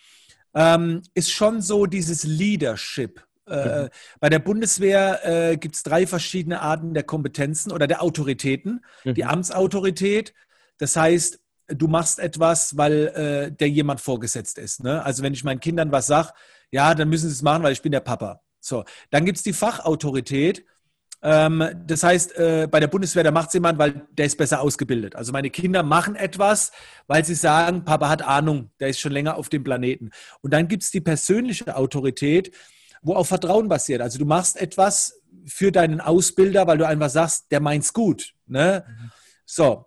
ähm, 0.54 1.02
ist 1.14 1.32
schon 1.32 1.60
so 1.60 1.86
dieses 1.86 2.24
Leadership. 2.24 3.26
Äh, 3.46 3.84
mhm. 3.84 3.88
Bei 4.20 4.28
der 4.28 4.38
Bundeswehr 4.38 5.20
äh, 5.24 5.56
gibt 5.56 5.74
es 5.74 5.82
drei 5.82 6.06
verschiedene 6.06 6.60
Arten 6.60 6.94
der 6.94 7.02
Kompetenzen 7.02 7.72
oder 7.72 7.86
der 7.86 8.02
Autoritäten. 8.02 8.84
Mhm. 9.04 9.14
Die 9.14 9.24
Amtsautorität, 9.24 10.32
das 10.78 10.96
heißt, 10.96 11.40
du 11.68 11.88
machst 11.88 12.18
etwas, 12.18 12.76
weil 12.76 13.06
äh, 13.08 13.52
der 13.52 13.68
jemand 13.68 14.00
vorgesetzt 14.00 14.58
ist. 14.58 14.82
Ne? 14.82 15.04
Also 15.04 15.22
wenn 15.22 15.32
ich 15.32 15.44
meinen 15.44 15.60
Kindern 15.60 15.92
was 15.92 16.06
sage, 16.06 16.30
ja, 16.70 16.94
dann 16.94 17.08
müssen 17.08 17.28
sie 17.28 17.34
es 17.34 17.42
machen, 17.42 17.62
weil 17.62 17.72
ich 17.72 17.82
bin 17.82 17.92
der 17.92 18.00
Papa. 18.00 18.40
So, 18.60 18.84
dann 19.10 19.24
gibt 19.24 19.38
es 19.38 19.44
die 19.44 19.52
Fachautorität. 19.52 20.64
Ähm, 21.22 21.64
das 21.86 22.02
heißt, 22.02 22.36
äh, 22.36 22.68
bei 22.70 22.80
der 22.80 22.88
Bundeswehr, 22.88 23.22
da 23.22 23.30
macht 23.30 23.48
es 23.48 23.54
jemand, 23.54 23.78
weil 23.78 24.06
der 24.10 24.26
ist 24.26 24.36
besser 24.36 24.60
ausgebildet. 24.60 25.14
Also 25.14 25.32
meine 25.32 25.50
Kinder 25.50 25.82
machen 25.82 26.16
etwas, 26.16 26.72
weil 27.06 27.24
sie 27.24 27.34
sagen, 27.34 27.84
Papa 27.84 28.08
hat 28.08 28.22
Ahnung, 28.22 28.70
der 28.80 28.88
ist 28.88 29.00
schon 29.00 29.12
länger 29.12 29.36
auf 29.36 29.48
dem 29.48 29.62
Planeten. 29.62 30.10
Und 30.40 30.52
dann 30.52 30.68
gibt 30.68 30.82
es 30.82 30.90
die 30.90 31.00
persönliche 31.00 31.76
Autorität, 31.76 32.52
wo 33.02 33.14
auf 33.14 33.28
Vertrauen 33.28 33.68
basiert. 33.68 34.00
Also 34.00 34.18
du 34.18 34.24
machst 34.24 34.60
etwas 34.60 35.20
für 35.46 35.72
deinen 35.72 36.00
Ausbilder, 36.00 36.66
weil 36.66 36.78
du 36.78 36.86
einfach 36.86 37.10
sagst, 37.10 37.50
der 37.50 37.60
meint's 37.60 37.92
gut. 37.92 38.34
Ne? 38.46 38.84
Mhm. 38.86 39.10
So, 39.44 39.86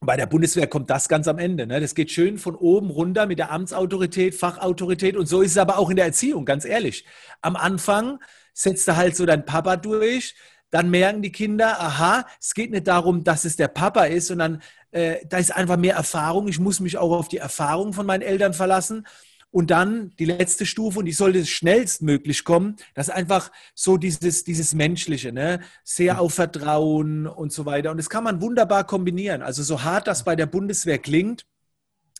bei 0.00 0.16
der 0.16 0.26
Bundeswehr 0.26 0.66
kommt 0.66 0.90
das 0.90 1.08
ganz 1.08 1.28
am 1.28 1.38
Ende. 1.38 1.66
Ne? 1.66 1.80
Das 1.80 1.94
geht 1.94 2.10
schön 2.10 2.38
von 2.38 2.54
oben 2.54 2.90
runter 2.90 3.26
mit 3.26 3.38
der 3.38 3.50
Amtsautorität, 3.50 4.34
Fachautorität 4.34 5.16
und 5.16 5.26
so 5.26 5.42
ist 5.42 5.52
es 5.52 5.58
aber 5.58 5.78
auch 5.78 5.90
in 5.90 5.96
der 5.96 6.06
Erziehung, 6.06 6.44
ganz 6.44 6.64
ehrlich. 6.64 7.04
Am 7.40 7.56
Anfang 7.56 8.20
setzt 8.52 8.86
du 8.86 8.96
halt 8.96 9.16
so 9.16 9.26
dein 9.26 9.44
Papa 9.44 9.76
durch, 9.76 10.34
dann 10.70 10.90
merken 10.90 11.22
die 11.22 11.32
Kinder, 11.32 11.80
aha, 11.80 12.26
es 12.40 12.54
geht 12.54 12.70
nicht 12.70 12.86
darum, 12.86 13.24
dass 13.24 13.44
es 13.44 13.56
der 13.56 13.68
Papa 13.68 14.04
ist, 14.04 14.28
sondern 14.28 14.62
äh, 14.90 15.24
da 15.26 15.38
ist 15.38 15.54
einfach 15.54 15.76
mehr 15.76 15.94
Erfahrung. 15.94 16.48
Ich 16.48 16.58
muss 16.58 16.80
mich 16.80 16.98
auch 16.98 17.12
auf 17.12 17.28
die 17.28 17.38
Erfahrung 17.38 17.92
von 17.92 18.06
meinen 18.06 18.22
Eltern 18.22 18.54
verlassen. 18.54 19.06
Und 19.54 19.70
dann 19.70 20.10
die 20.18 20.24
letzte 20.24 20.66
Stufe, 20.66 20.98
und 20.98 21.04
die 21.04 21.12
sollte 21.12 21.46
schnellstmöglich 21.46 22.42
kommen, 22.42 22.74
das 22.94 23.06
ist 23.06 23.14
einfach 23.14 23.52
so 23.72 23.96
dieses, 23.96 24.42
dieses 24.42 24.74
Menschliche, 24.74 25.32
ne? 25.32 25.60
sehr 25.84 26.20
auf 26.20 26.34
Vertrauen 26.34 27.28
und 27.28 27.52
so 27.52 27.64
weiter. 27.64 27.92
Und 27.92 27.98
das 27.98 28.10
kann 28.10 28.24
man 28.24 28.40
wunderbar 28.40 28.84
kombinieren. 28.84 29.42
Also 29.42 29.62
so 29.62 29.84
hart 29.84 30.08
das 30.08 30.24
bei 30.24 30.34
der 30.34 30.46
Bundeswehr 30.46 30.98
klingt, 30.98 31.46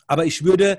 aber 0.07 0.26
ich 0.26 0.45
würde 0.45 0.79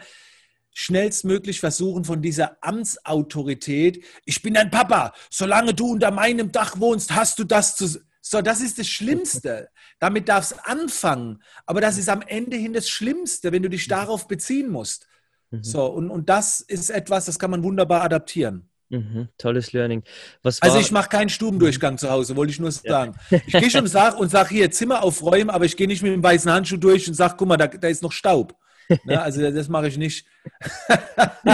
schnellstmöglich 0.71 1.59
versuchen, 1.59 2.05
von 2.05 2.21
dieser 2.21 2.55
Amtsautorität, 2.61 4.05
ich 4.23 4.41
bin 4.41 4.53
dein 4.53 4.71
Papa, 4.71 5.11
solange 5.29 5.73
du 5.73 5.91
unter 5.91 6.11
meinem 6.11 6.53
Dach 6.53 6.79
wohnst, 6.79 7.13
hast 7.13 7.37
du 7.37 7.43
das 7.43 7.75
zu. 7.75 7.99
So, 8.21 8.41
das 8.41 8.61
ist 8.61 8.79
das 8.79 8.87
Schlimmste. 8.87 9.67
Damit 9.99 10.29
darfst 10.29 10.53
du 10.53 10.65
anfangen. 10.65 11.43
Aber 11.65 11.81
das 11.81 11.97
ist 11.97 12.07
am 12.07 12.21
Ende 12.21 12.55
hin 12.55 12.71
das 12.71 12.87
Schlimmste, 12.87 13.51
wenn 13.51 13.61
du 13.61 13.69
dich 13.69 13.89
darauf 13.89 14.29
beziehen 14.29 14.71
musst. 14.71 15.05
Mhm. 15.51 15.63
So, 15.63 15.85
und, 15.85 16.09
und 16.09 16.29
das 16.29 16.61
ist 16.61 16.89
etwas, 16.89 17.25
das 17.25 17.39
kann 17.39 17.51
man 17.51 17.63
wunderbar 17.63 18.01
adaptieren. 18.01 18.69
Mhm, 18.89 19.29
tolles 19.39 19.73
Learning. 19.73 20.03
also 20.43 20.77
ich 20.77 20.91
mache 20.91 21.09
keinen 21.09 21.29
Stubendurchgang 21.29 21.97
zu 21.97 22.09
Hause, 22.09 22.35
wollte 22.35 22.51
ich 22.51 22.59
nur 22.59 22.71
sagen. 22.71 23.15
Ja. 23.31 23.39
Ich 23.47 23.53
gehe 23.53 23.69
schon 23.69 23.81
und 23.81 23.87
sage 23.87 24.15
und 24.17 24.29
sag 24.29 24.49
hier 24.49 24.69
Zimmer 24.69 25.03
aufräumen, 25.03 25.49
aber 25.49 25.65
ich 25.65 25.75
gehe 25.75 25.87
nicht 25.87 26.03
mit 26.03 26.13
dem 26.13 26.21
weißen 26.21 26.51
Handschuh 26.51 26.77
durch 26.77 27.07
und 27.07 27.15
sage, 27.15 27.33
guck 27.37 27.47
mal, 27.47 27.57
da, 27.57 27.67
da 27.67 27.87
ist 27.87 28.03
noch 28.03 28.11
Staub. 28.11 28.55
Ne? 29.03 29.21
Also 29.21 29.49
das 29.49 29.67
mache 29.69 29.87
ich 29.87 29.97
nicht. 29.97 30.27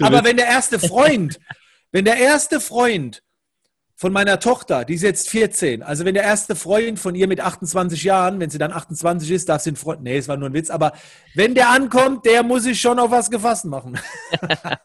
Aber 0.00 0.24
wenn 0.24 0.36
der 0.36 0.46
erste 0.46 0.78
Freund, 0.78 1.40
wenn 1.90 2.04
der 2.04 2.16
erste 2.16 2.60
Freund 2.60 3.22
von 4.00 4.14
meiner 4.14 4.40
Tochter, 4.40 4.86
die 4.86 4.94
ist 4.94 5.02
jetzt 5.02 5.28
14, 5.28 5.82
also 5.82 6.06
wenn 6.06 6.14
der 6.14 6.22
erste 6.22 6.56
Freund 6.56 6.98
von 6.98 7.14
ihr 7.14 7.28
mit 7.28 7.38
28 7.38 8.02
Jahren, 8.02 8.40
wenn 8.40 8.48
sie 8.48 8.56
dann 8.56 8.72
28 8.72 9.30
ist, 9.30 9.50
darf 9.50 9.60
sie 9.60 9.72
ein 9.72 9.76
Freund, 9.76 10.02
nee, 10.02 10.16
es 10.16 10.26
war 10.26 10.38
nur 10.38 10.48
ein 10.48 10.54
Witz, 10.54 10.70
aber 10.70 10.94
wenn 11.34 11.54
der 11.54 11.68
ankommt, 11.68 12.24
der 12.24 12.42
muss 12.42 12.62
sich 12.62 12.80
schon 12.80 12.98
auf 12.98 13.10
was 13.10 13.30
gefasst 13.30 13.66
machen. 13.66 14.00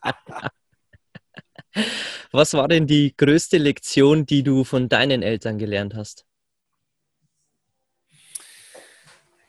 was 2.34 2.53
war 2.55 2.67
denn 2.67 2.88
die 2.88 3.15
größte 3.15 3.57
Lektion, 3.57 4.25
die 4.25 4.43
du 4.43 4.65
von 4.65 4.89
deinen 4.89 5.24
Eltern 5.24 5.60
gelernt 5.60 5.95
hast? 5.95 6.25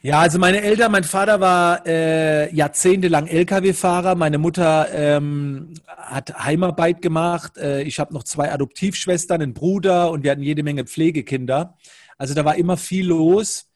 Ja, 0.07 0.21
also 0.21 0.39
meine 0.39 0.63
Eltern, 0.63 0.93
mein 0.93 1.03
Vater 1.03 1.41
war 1.41 1.85
äh, 1.85 2.55
jahrzehntelang 2.55 3.27
Lkw-Fahrer, 3.27 4.15
meine 4.15 4.39
Mutter 4.39 4.87
ähm, 4.93 5.75
hat 5.89 6.45
Heimarbeit 6.45 7.03
gemacht, 7.03 7.59
äh, 7.59 7.83
ich 7.83 7.99
habe 7.99 8.15
noch 8.15 8.23
zwei 8.23 8.53
Adoptivschwestern, 8.53 9.43
einen 9.43 9.53
Bruder 9.53 10.13
und 10.13 10.23
wir 10.23 10.31
hatten 10.31 10.45
jede 10.45 10.63
Menge 10.63 10.85
Pflegekinder. 10.85 11.77
Also 12.19 12.35
da 12.35 12.45
war 12.45 12.55
immer 12.55 12.77
viel 12.77 13.09
los. 13.09 13.69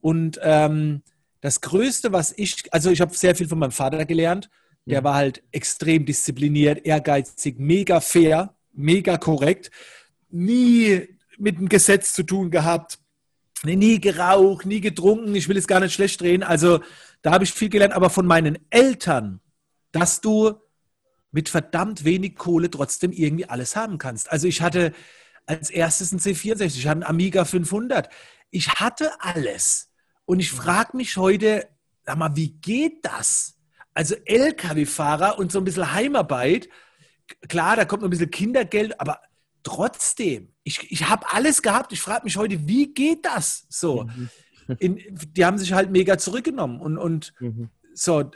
Und 0.00 0.38
ähm, 0.44 1.02
das 1.40 1.60
Größte, 1.60 2.12
was 2.12 2.32
ich, 2.36 2.72
also 2.72 2.92
ich 2.92 3.00
habe 3.00 3.12
sehr 3.16 3.34
viel 3.34 3.48
von 3.48 3.58
meinem 3.58 3.72
Vater 3.72 4.04
gelernt, 4.04 4.50
der 4.86 5.00
mhm. 5.00 5.04
war 5.04 5.14
halt 5.16 5.42
extrem 5.50 6.06
diszipliniert, 6.06 6.86
ehrgeizig, 6.86 7.58
mega 7.58 7.98
fair, 7.98 8.54
mega 8.72 9.16
korrekt, 9.16 9.72
nie 10.30 11.08
mit 11.38 11.58
dem 11.58 11.68
Gesetz 11.68 12.12
zu 12.12 12.22
tun 12.22 12.52
gehabt, 12.52 13.00
nie 13.64 14.00
geraucht, 14.00 14.66
nie 14.66 14.80
getrunken. 14.80 15.34
Ich 15.34 15.48
will 15.48 15.56
es 15.56 15.66
gar 15.66 15.80
nicht 15.80 15.94
schlecht 15.94 16.20
drehen. 16.20 16.42
Also 16.42 16.80
da 17.22 17.32
habe 17.32 17.44
ich 17.44 17.52
viel 17.52 17.68
gelernt, 17.68 17.94
aber 17.94 18.10
von 18.10 18.26
meinen 18.26 18.58
Eltern, 18.70 19.40
dass 19.92 20.20
du 20.20 20.54
mit 21.30 21.48
verdammt 21.48 22.04
wenig 22.04 22.36
Kohle 22.36 22.70
trotzdem 22.70 23.12
irgendwie 23.12 23.48
alles 23.48 23.76
haben 23.76 23.98
kannst. 23.98 24.30
Also 24.30 24.46
ich 24.46 24.60
hatte 24.60 24.92
als 25.46 25.70
erstes 25.70 26.12
ein 26.12 26.20
C64, 26.20 26.64
ich 26.66 26.86
hatte 26.86 26.92
einen 26.92 27.02
Amiga 27.02 27.44
500. 27.44 28.08
Ich 28.50 28.68
hatte 28.74 29.10
alles. 29.20 29.90
Und 30.24 30.40
ich 30.40 30.50
frage 30.50 30.96
mich 30.96 31.16
heute, 31.16 31.68
sag 32.04 32.18
mal, 32.18 32.36
wie 32.36 32.50
geht 32.50 33.04
das? 33.04 33.56
Also 33.94 34.14
LKW-Fahrer 34.24 35.38
und 35.38 35.52
so 35.52 35.58
ein 35.58 35.64
bisschen 35.64 35.92
Heimarbeit. 35.92 36.68
Klar, 37.48 37.76
da 37.76 37.84
kommt 37.84 38.02
noch 38.02 38.08
ein 38.08 38.10
bisschen 38.10 38.30
Kindergeld, 38.30 39.00
aber 39.00 39.20
trotzdem, 39.62 40.52
ich, 40.64 40.90
ich 40.90 41.08
habe 41.08 41.26
alles 41.32 41.62
gehabt. 41.62 41.92
Ich 41.92 42.00
frage 42.00 42.24
mich 42.24 42.36
heute, 42.36 42.66
wie 42.66 42.92
geht 42.92 43.24
das 43.24 43.66
so? 43.68 44.04
Mhm. 44.04 44.28
In, 44.78 45.00
die 45.36 45.44
haben 45.44 45.58
sich 45.58 45.72
halt 45.72 45.90
mega 45.90 46.18
zurückgenommen 46.18 46.80
und, 46.80 46.96
und 46.96 47.34
mhm. 47.40 47.68
so. 47.94 48.30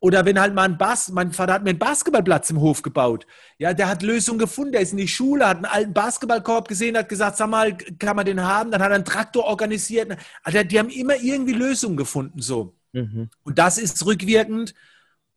Oder 0.00 0.24
wenn 0.24 0.40
halt 0.40 0.54
mal 0.54 0.64
ein 0.64 0.78
Bass, 0.78 1.08
mein 1.10 1.32
Vater 1.32 1.54
hat 1.54 1.64
mir 1.64 1.70
einen 1.70 1.78
Basketballplatz 1.78 2.50
im 2.50 2.60
Hof 2.60 2.82
gebaut. 2.82 3.26
Ja, 3.58 3.74
der 3.74 3.88
hat 3.88 4.02
Lösungen 4.02 4.38
gefunden. 4.38 4.72
Der 4.72 4.80
ist 4.80 4.92
in 4.92 4.98
die 4.98 5.08
Schule, 5.08 5.48
hat 5.48 5.56
einen 5.56 5.66
alten 5.66 5.92
Basketballkorb 5.92 6.68
gesehen, 6.68 6.96
hat 6.96 7.08
gesagt, 7.08 7.36
sag 7.36 7.50
mal, 7.50 7.76
kann 7.76 8.16
man 8.16 8.24
den 8.24 8.42
haben? 8.42 8.70
Dann 8.70 8.80
hat 8.80 8.90
er 8.90 8.94
einen 8.94 9.04
Traktor 9.04 9.44
organisiert. 9.44 10.16
Also 10.42 10.62
die 10.62 10.78
haben 10.78 10.90
immer 10.90 11.16
irgendwie 11.16 11.54
Lösungen 11.54 11.96
gefunden 11.96 12.40
so. 12.40 12.76
Mhm. 12.92 13.28
Und 13.42 13.58
das 13.58 13.78
ist 13.78 14.04
rückwirkend. 14.06 14.72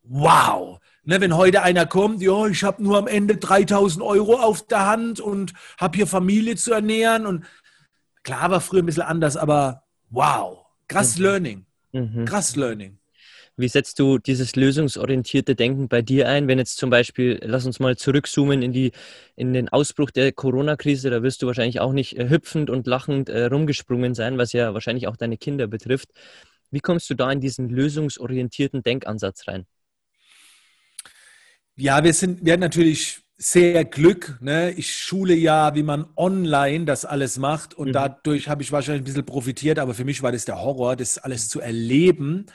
Wow, 0.03 0.79
Ne, 1.09 1.19
wenn 1.21 1.35
heute 1.35 1.63
einer 1.63 1.87
kommt, 1.87 2.21
ja, 2.21 2.45
ich 2.45 2.63
habe 2.63 2.83
nur 2.83 2.95
am 2.95 3.07
Ende 3.07 3.37
3000 3.37 4.05
Euro 4.05 4.35
auf 4.35 4.67
der 4.67 4.85
Hand 4.85 5.19
und 5.19 5.53
habe 5.79 5.97
hier 5.97 6.05
Familie 6.05 6.55
zu 6.55 6.71
ernähren. 6.71 7.25
Und 7.25 7.45
klar 8.21 8.51
war 8.51 8.61
früher 8.61 8.83
ein 8.83 8.85
bisschen 8.85 9.01
anders, 9.01 9.35
aber 9.35 9.85
wow, 10.11 10.67
krass 10.87 11.17
mhm. 11.17 11.23
Learning. 11.23 11.65
Mhm. 11.93 12.25
Krass 12.25 12.55
Learning. 12.55 12.99
Wie 13.57 13.67
setzt 13.67 13.97
du 13.97 14.19
dieses 14.19 14.55
lösungsorientierte 14.55 15.55
Denken 15.55 15.87
bei 15.87 16.03
dir 16.03 16.29
ein, 16.29 16.47
wenn 16.47 16.59
jetzt 16.59 16.77
zum 16.77 16.91
Beispiel, 16.91 17.39
lass 17.41 17.65
uns 17.65 17.79
mal 17.79 17.97
zurückzoomen 17.97 18.61
in, 18.61 18.71
die, 18.71 18.91
in 19.35 19.51
den 19.53 19.67
Ausbruch 19.67 20.11
der 20.11 20.31
Corona-Krise, 20.31 21.09
da 21.09 21.23
wirst 21.23 21.41
du 21.41 21.47
wahrscheinlich 21.47 21.79
auch 21.79 21.91
nicht 21.91 22.19
äh, 22.19 22.29
hüpfend 22.29 22.69
und 22.69 22.85
lachend 22.85 23.29
äh, 23.29 23.45
rumgesprungen 23.45 24.13
sein, 24.13 24.37
was 24.37 24.53
ja 24.53 24.75
wahrscheinlich 24.75 25.07
auch 25.07 25.17
deine 25.17 25.37
Kinder 25.37 25.65
betrifft. 25.65 26.09
Wie 26.69 26.81
kommst 26.81 27.09
du 27.09 27.15
da 27.15 27.31
in 27.31 27.41
diesen 27.41 27.67
lösungsorientierten 27.67 28.83
Denkansatz 28.83 29.47
rein? 29.47 29.65
Ja, 31.79 32.03
wir 32.03 32.13
sind, 32.13 32.43
wir 32.43 32.53
hatten 32.53 32.61
natürlich 32.61 33.21
sehr 33.37 33.85
Glück. 33.85 34.37
Ne? 34.41 34.71
Ich 34.71 34.93
schule 34.93 35.33
ja, 35.33 35.73
wie 35.75 35.83
man 35.83 36.07
online 36.17 36.83
das 36.83 37.05
alles 37.05 37.37
macht 37.37 37.73
und 37.73 37.89
mhm. 37.89 37.93
dadurch 37.93 38.49
habe 38.49 38.61
ich 38.61 38.71
wahrscheinlich 38.71 39.01
ein 39.01 39.05
bisschen 39.05 39.25
profitiert, 39.25 39.79
aber 39.79 39.93
für 39.93 40.03
mich 40.03 40.21
war 40.21 40.33
das 40.33 40.43
der 40.43 40.59
Horror, 40.59 40.97
das 40.97 41.17
alles 41.17 41.47
zu 41.47 41.61
erleben. 41.61 42.47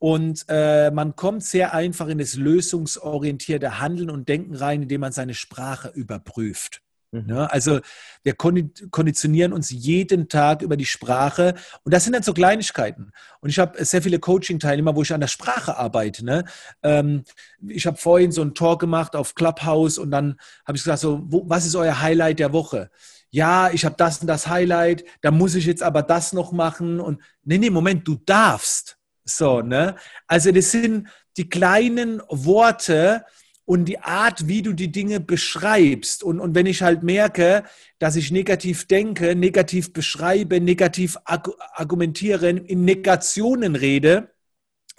Und 0.00 0.44
äh, 0.48 0.90
man 0.90 1.14
kommt 1.14 1.44
sehr 1.44 1.72
einfach 1.72 2.08
in 2.08 2.18
das 2.18 2.34
lösungsorientierte 2.34 3.80
Handeln 3.80 4.10
und 4.10 4.28
Denken 4.28 4.54
rein, 4.54 4.82
indem 4.82 5.02
man 5.02 5.12
seine 5.12 5.34
Sprache 5.34 5.90
überprüft. 5.94 6.82
Mhm. 7.10 7.28
Ja, 7.28 7.46
also 7.46 7.80
wir 8.22 8.34
konditionieren 8.34 9.52
uns 9.52 9.70
jeden 9.70 10.28
Tag 10.28 10.60
über 10.60 10.76
die 10.76 10.84
Sprache 10.84 11.54
und 11.84 11.94
das 11.94 12.04
sind 12.04 12.12
dann 12.12 12.22
so 12.22 12.34
Kleinigkeiten. 12.34 13.12
Und 13.40 13.48
ich 13.48 13.58
habe 13.58 13.82
sehr 13.84 14.02
viele 14.02 14.18
Coaching-Teilnehmer, 14.18 14.94
wo 14.94 15.02
ich 15.02 15.12
an 15.12 15.20
der 15.20 15.28
Sprache 15.28 15.76
arbeite. 15.76 16.24
Ne? 16.24 16.44
Ähm, 16.82 17.24
ich 17.66 17.86
habe 17.86 17.96
vorhin 17.96 18.30
so 18.30 18.42
einen 18.42 18.54
Talk 18.54 18.80
gemacht 18.80 19.16
auf 19.16 19.34
Clubhouse 19.34 19.96
und 19.96 20.10
dann 20.10 20.38
habe 20.66 20.76
ich 20.76 20.84
gesagt, 20.84 21.00
so, 21.00 21.22
wo, 21.24 21.48
was 21.48 21.64
ist 21.64 21.76
euer 21.76 22.00
Highlight 22.00 22.40
der 22.40 22.52
Woche? 22.52 22.90
Ja, 23.30 23.70
ich 23.70 23.84
habe 23.84 23.94
das 23.96 24.18
und 24.20 24.26
das 24.26 24.48
Highlight, 24.48 25.04
da 25.20 25.30
muss 25.30 25.54
ich 25.54 25.66
jetzt 25.66 25.82
aber 25.82 26.02
das 26.02 26.32
noch 26.32 26.52
machen. 26.52 27.00
Und 27.00 27.22
nee, 27.44 27.58
nee, 27.58 27.70
Moment, 27.70 28.06
du 28.06 28.16
darfst. 28.16 28.98
So, 29.24 29.60
ne? 29.60 29.96
Also 30.26 30.52
das 30.52 30.70
sind 30.70 31.08
die 31.36 31.48
kleinen 31.48 32.22
Worte, 32.28 33.24
und 33.68 33.84
die 33.84 33.98
Art, 33.98 34.48
wie 34.48 34.62
du 34.62 34.72
die 34.72 34.90
Dinge 34.90 35.20
beschreibst. 35.20 36.22
Und, 36.22 36.40
und 36.40 36.54
wenn 36.54 36.64
ich 36.64 36.80
halt 36.80 37.02
merke, 37.02 37.64
dass 37.98 38.16
ich 38.16 38.30
negativ 38.30 38.86
denke, 38.86 39.36
negativ 39.36 39.92
beschreibe, 39.92 40.58
negativ 40.58 41.18
argumentiere, 41.26 42.48
in 42.48 42.86
Negationen 42.86 43.76
rede, 43.76 44.30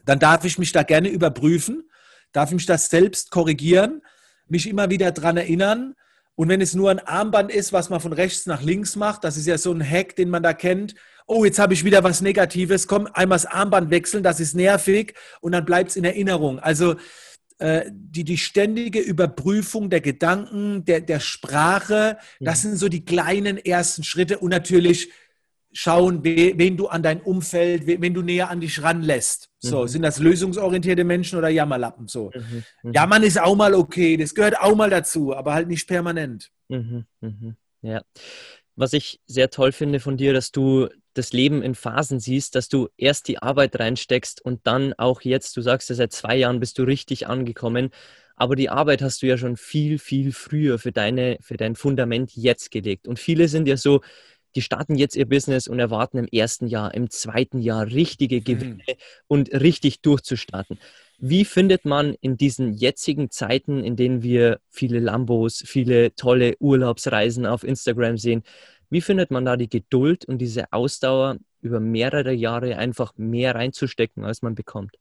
dann 0.06 0.20
darf 0.20 0.46
ich 0.46 0.60
mich 0.60 0.72
da 0.72 0.84
gerne 0.84 1.10
überprüfen, 1.10 1.90
darf 2.32 2.50
ich 2.50 2.58
mich 2.58 2.66
das 2.68 2.90
selbst 2.90 3.32
korrigieren, 3.32 4.04
mich 4.48 4.70
immer 4.70 4.92
wieder 4.92 5.12
daran 5.14 5.38
erinnern. 5.38 5.96
Und 6.36 6.50
wenn 6.50 6.62
es 6.62 6.76
nur 6.76 6.92
ein 6.92 7.00
Armband 7.00 7.52
ist, 7.52 7.74
was 7.74 7.90
man 7.90 8.00
von 8.00 8.14
rechts 8.14 8.46
nach 8.46 8.62
links 8.62 8.96
macht, 8.96 9.24
das 9.24 9.36
ist 9.36 9.48
ja 9.48 9.58
so 9.58 9.74
ein 9.74 9.84
Hack, 9.84 10.16
den 10.16 10.30
man 10.30 10.44
da 10.44 10.54
kennt. 10.54 10.94
Oh, 11.26 11.44
jetzt 11.44 11.58
habe 11.58 11.74
ich 11.74 11.86
wieder 11.86 12.04
was 12.04 12.22
Negatives. 12.22 12.86
Komm, 12.86 13.08
einmal 13.14 13.40
das 13.40 13.48
Armband 13.48 13.90
wechseln, 13.90 14.22
das 14.22 14.40
ist 14.40 14.54
nervig 14.54 15.16
und 15.42 15.54
dann 15.54 15.66
bleibt 15.66 15.90
es 15.90 15.96
in 15.96 16.04
Erinnerung. 16.04 16.60
Also 16.60 16.98
die, 17.62 18.24
die 18.24 18.38
ständige 18.38 19.00
Überprüfung 19.00 19.89
der 19.89 20.00
Gedanken, 20.00 20.86
der, 20.86 21.01
der 21.01 21.20
Sprache, 21.20 22.18
das 22.39 22.63
mhm. 22.63 22.70
sind 22.70 22.78
so 22.78 22.88
die 22.88 23.04
kleinen 23.04 23.58
ersten 23.58 24.04
Schritte 24.04 24.39
und 24.39 24.50
natürlich 24.50 25.10
schauen, 25.72 26.24
wen 26.24 26.78
du 26.78 26.88
an 26.88 27.04
dein 27.04 27.22
Umfeld, 27.22 27.86
wen 27.86 28.13
du 28.13 28.22
näher 28.22 28.50
an 28.50 28.62
dich 28.62 28.82
ranlässt. 28.82 29.50
So, 29.60 29.84
mhm. 29.84 29.88
sind 29.88 30.01
das 30.01 30.20
lösungsorientierte 30.20 31.04
Menschen 31.04 31.38
oder 31.38 31.50
Jammerlappen? 31.50 32.08
So. 32.08 32.32
Mhm. 32.34 32.63
Mhm. 32.84 32.94
Jammern 32.94 33.24
ist 33.24 33.39
auch 33.39 33.56
mal 33.56 33.74
okay, 33.74 34.18
das 34.18 34.34
gehört 34.34 34.60
auch 34.60 34.75
mal 34.75 34.89
dazu, 34.89 35.36
aber 35.36 35.54
halt 35.54 35.68
nicht 35.68 35.88
permanent. 35.88 36.51
Mhm. 36.70 37.06
mhm. 37.22 37.56
Ja. 37.82 38.01
Was 38.75 38.94
ich 38.94 39.20
sehr 39.25 39.50
toll 39.50 39.74
finde 39.74 40.00
von 40.00 40.16
dir, 40.16 40.34
dass 40.34 40.51
du 40.51 40.88
das 41.13 41.34
Leben 41.34 41.62
in 41.62 41.75
Phasen 41.75 42.20
siehst, 42.20 42.56
dass 42.56 42.70
du 42.70 42.89
erst 42.98 43.28
die 43.28 43.39
Arbeit 43.39 43.80
reinsteckst 43.80 44.44
und 44.44 44.66
dann 44.66 44.94
auch 44.94 45.22
jetzt, 45.22 45.58
du 45.58 45.62
sagst 45.62 45.89
ja, 45.89 45.96
seit 45.96 46.13
zwei 46.13 46.36
Jahren 46.38 46.60
bist 46.60 46.78
du 46.78 46.84
richtig 46.84 47.28
angekommen, 47.28 47.89
aber 48.36 48.56
die 48.56 48.70
Arbeit 48.70 49.01
hast 49.01 49.22
du 49.22 49.28
ja 49.28 49.38
schon 49.38 49.58
viel, 49.58 50.00
viel 50.00 50.32
früher 50.32 50.80
für, 50.80 50.92
deine, 50.92 51.38
für 51.42 51.58
dein 51.58 51.75
Fundament 51.75 52.32
jetzt 52.36 52.72
gelegt. 52.72 53.08
Und 53.08 53.20
viele 53.20 53.50
sind 53.50 53.68
ja 53.68 53.75
so, 53.75 54.01
die 54.56 54.62
starten 54.62 54.96
jetzt 54.96 55.16
ihr 55.16 55.28
Business 55.28 55.68
und 55.68 55.80
erwarten 55.80 56.18
im 56.18 56.28
ersten 56.28 56.68
Jahr, 56.68 56.94
im 56.94 57.10
zweiten 57.10 57.60
Jahr 57.60 57.88
richtige 57.88 58.38
mhm. 58.38 58.44
Gewinne 58.44 58.84
mhm. 58.88 58.94
und 59.28 59.51
richtig 59.51 60.01
durchzustarten. 60.01 60.80
Wie 61.18 61.44
findet 61.44 61.84
man 61.84 62.16
in 62.22 62.38
diesen 62.38 62.74
jetzigen 62.74 63.30
Zeiten, 63.30 63.84
in 63.84 63.98
denen 63.98 64.24
wir 64.24 64.62
viele 64.70 65.00
Lambos, 65.00 65.62
viele 65.66 66.16
tolle 66.16 66.56
Urlaubsreisen 66.60 67.46
auf 67.46 67.66
Instagram 67.66 68.18
sehen, 68.18 68.44
wie 68.89 69.01
findet 69.01 69.31
man 69.31 69.46
da 69.46 69.55
die 69.55 69.69
Geduld 69.69 70.25
und 70.25 70.39
diese 70.39 70.72
Ausdauer 70.74 71.38
über 71.62 71.79
mehrere 71.79 72.34
Jahre 72.34 72.77
einfach 72.77 73.13
mehr 73.17 73.55
reinzustecken, 73.55 74.25
als 74.25 74.41
man 74.41 74.55
bekommt? 74.55 74.98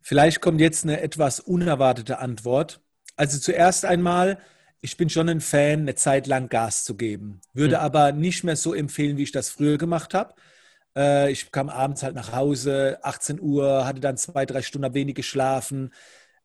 Vielleicht 0.00 0.40
kommt 0.40 0.60
jetzt 0.60 0.84
eine 0.84 1.00
etwas 1.00 1.40
unerwartete 1.40 2.18
Antwort. 2.18 2.80
Also 3.16 3.38
zuerst 3.38 3.84
einmal, 3.84 4.38
ich 4.80 4.96
bin 4.96 5.08
schon 5.08 5.28
ein 5.28 5.40
Fan, 5.40 5.80
eine 5.80 5.94
Zeit 5.94 6.26
lang 6.26 6.48
Gas 6.48 6.84
zu 6.84 6.96
geben. 6.96 7.40
Würde 7.52 7.76
mhm. 7.76 7.82
aber 7.82 8.12
nicht 8.12 8.44
mehr 8.44 8.56
so 8.56 8.74
empfehlen, 8.74 9.16
wie 9.16 9.22
ich 9.22 9.32
das 9.32 9.48
früher 9.48 9.78
gemacht 9.78 10.12
habe. 10.14 10.34
Äh, 10.96 11.32
ich 11.32 11.50
kam 11.52 11.68
abends 11.68 12.02
halt 12.02 12.14
nach 12.14 12.32
Hause, 12.32 12.98
18 13.02 13.40
Uhr, 13.40 13.86
hatte 13.86 14.00
dann 14.00 14.16
zwei, 14.16 14.44
drei 14.46 14.62
Stunden 14.62 14.92
wenig 14.94 15.14
geschlafen 15.14 15.90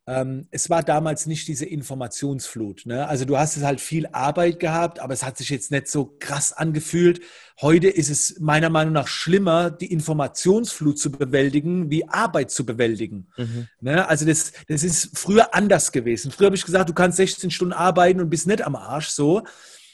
ähm, 0.10 0.48
es 0.50 0.72
war 0.72 0.82
damals 0.82 1.28
nicht 1.28 1.48
diese 1.48 1.68
Informationsflut. 1.68 2.88
Ne? 2.88 3.08
Also 3.08 3.26
du 3.26 3.38
hast 3.38 3.58
es 3.58 3.64
halt 3.64 3.80
viel 3.80 4.08
Arbeit 4.08 4.60
gehabt, 4.60 5.00
aber 5.00 5.14
es 5.14 5.24
hat 5.24 5.38
sich 5.38 5.52
jetzt 5.52 5.70
nicht 5.70 5.88
so 5.88 6.16
krass 6.18 6.52
angefühlt. 6.52 7.22
Heute 7.62 7.90
ist 7.90 8.10
es 8.10 8.40
meiner 8.40 8.72
Meinung 8.72 8.92
nach 8.92 9.08
schlimmer, 9.08 9.70
die 9.70 9.92
Informationsflut 9.92 10.98
zu 10.98 11.12
bewältigen, 11.12 11.92
wie 11.92 12.10
Arbeit 12.10 12.50
zu 12.50 12.66
bewältigen. 12.66 13.28
Mhm. 13.38 13.68
Ne? 13.82 14.08
Also 14.08 14.26
das, 14.26 14.54
das 14.68 14.82
ist 14.82 15.16
früher 15.16 15.54
anders 15.54 15.92
gewesen. 15.92 16.32
Früher 16.32 16.48
habe 16.48 16.56
ich 16.56 16.66
gesagt, 16.66 16.90
du 16.90 16.96
kannst 16.96 17.18
16 17.18 17.52
Stunden 17.52 17.74
arbeiten 17.74 18.20
und 18.20 18.32
bist 18.32 18.48
nicht 18.48 18.66
am 18.66 18.76
Arsch 18.76 19.10
so. 19.10 19.44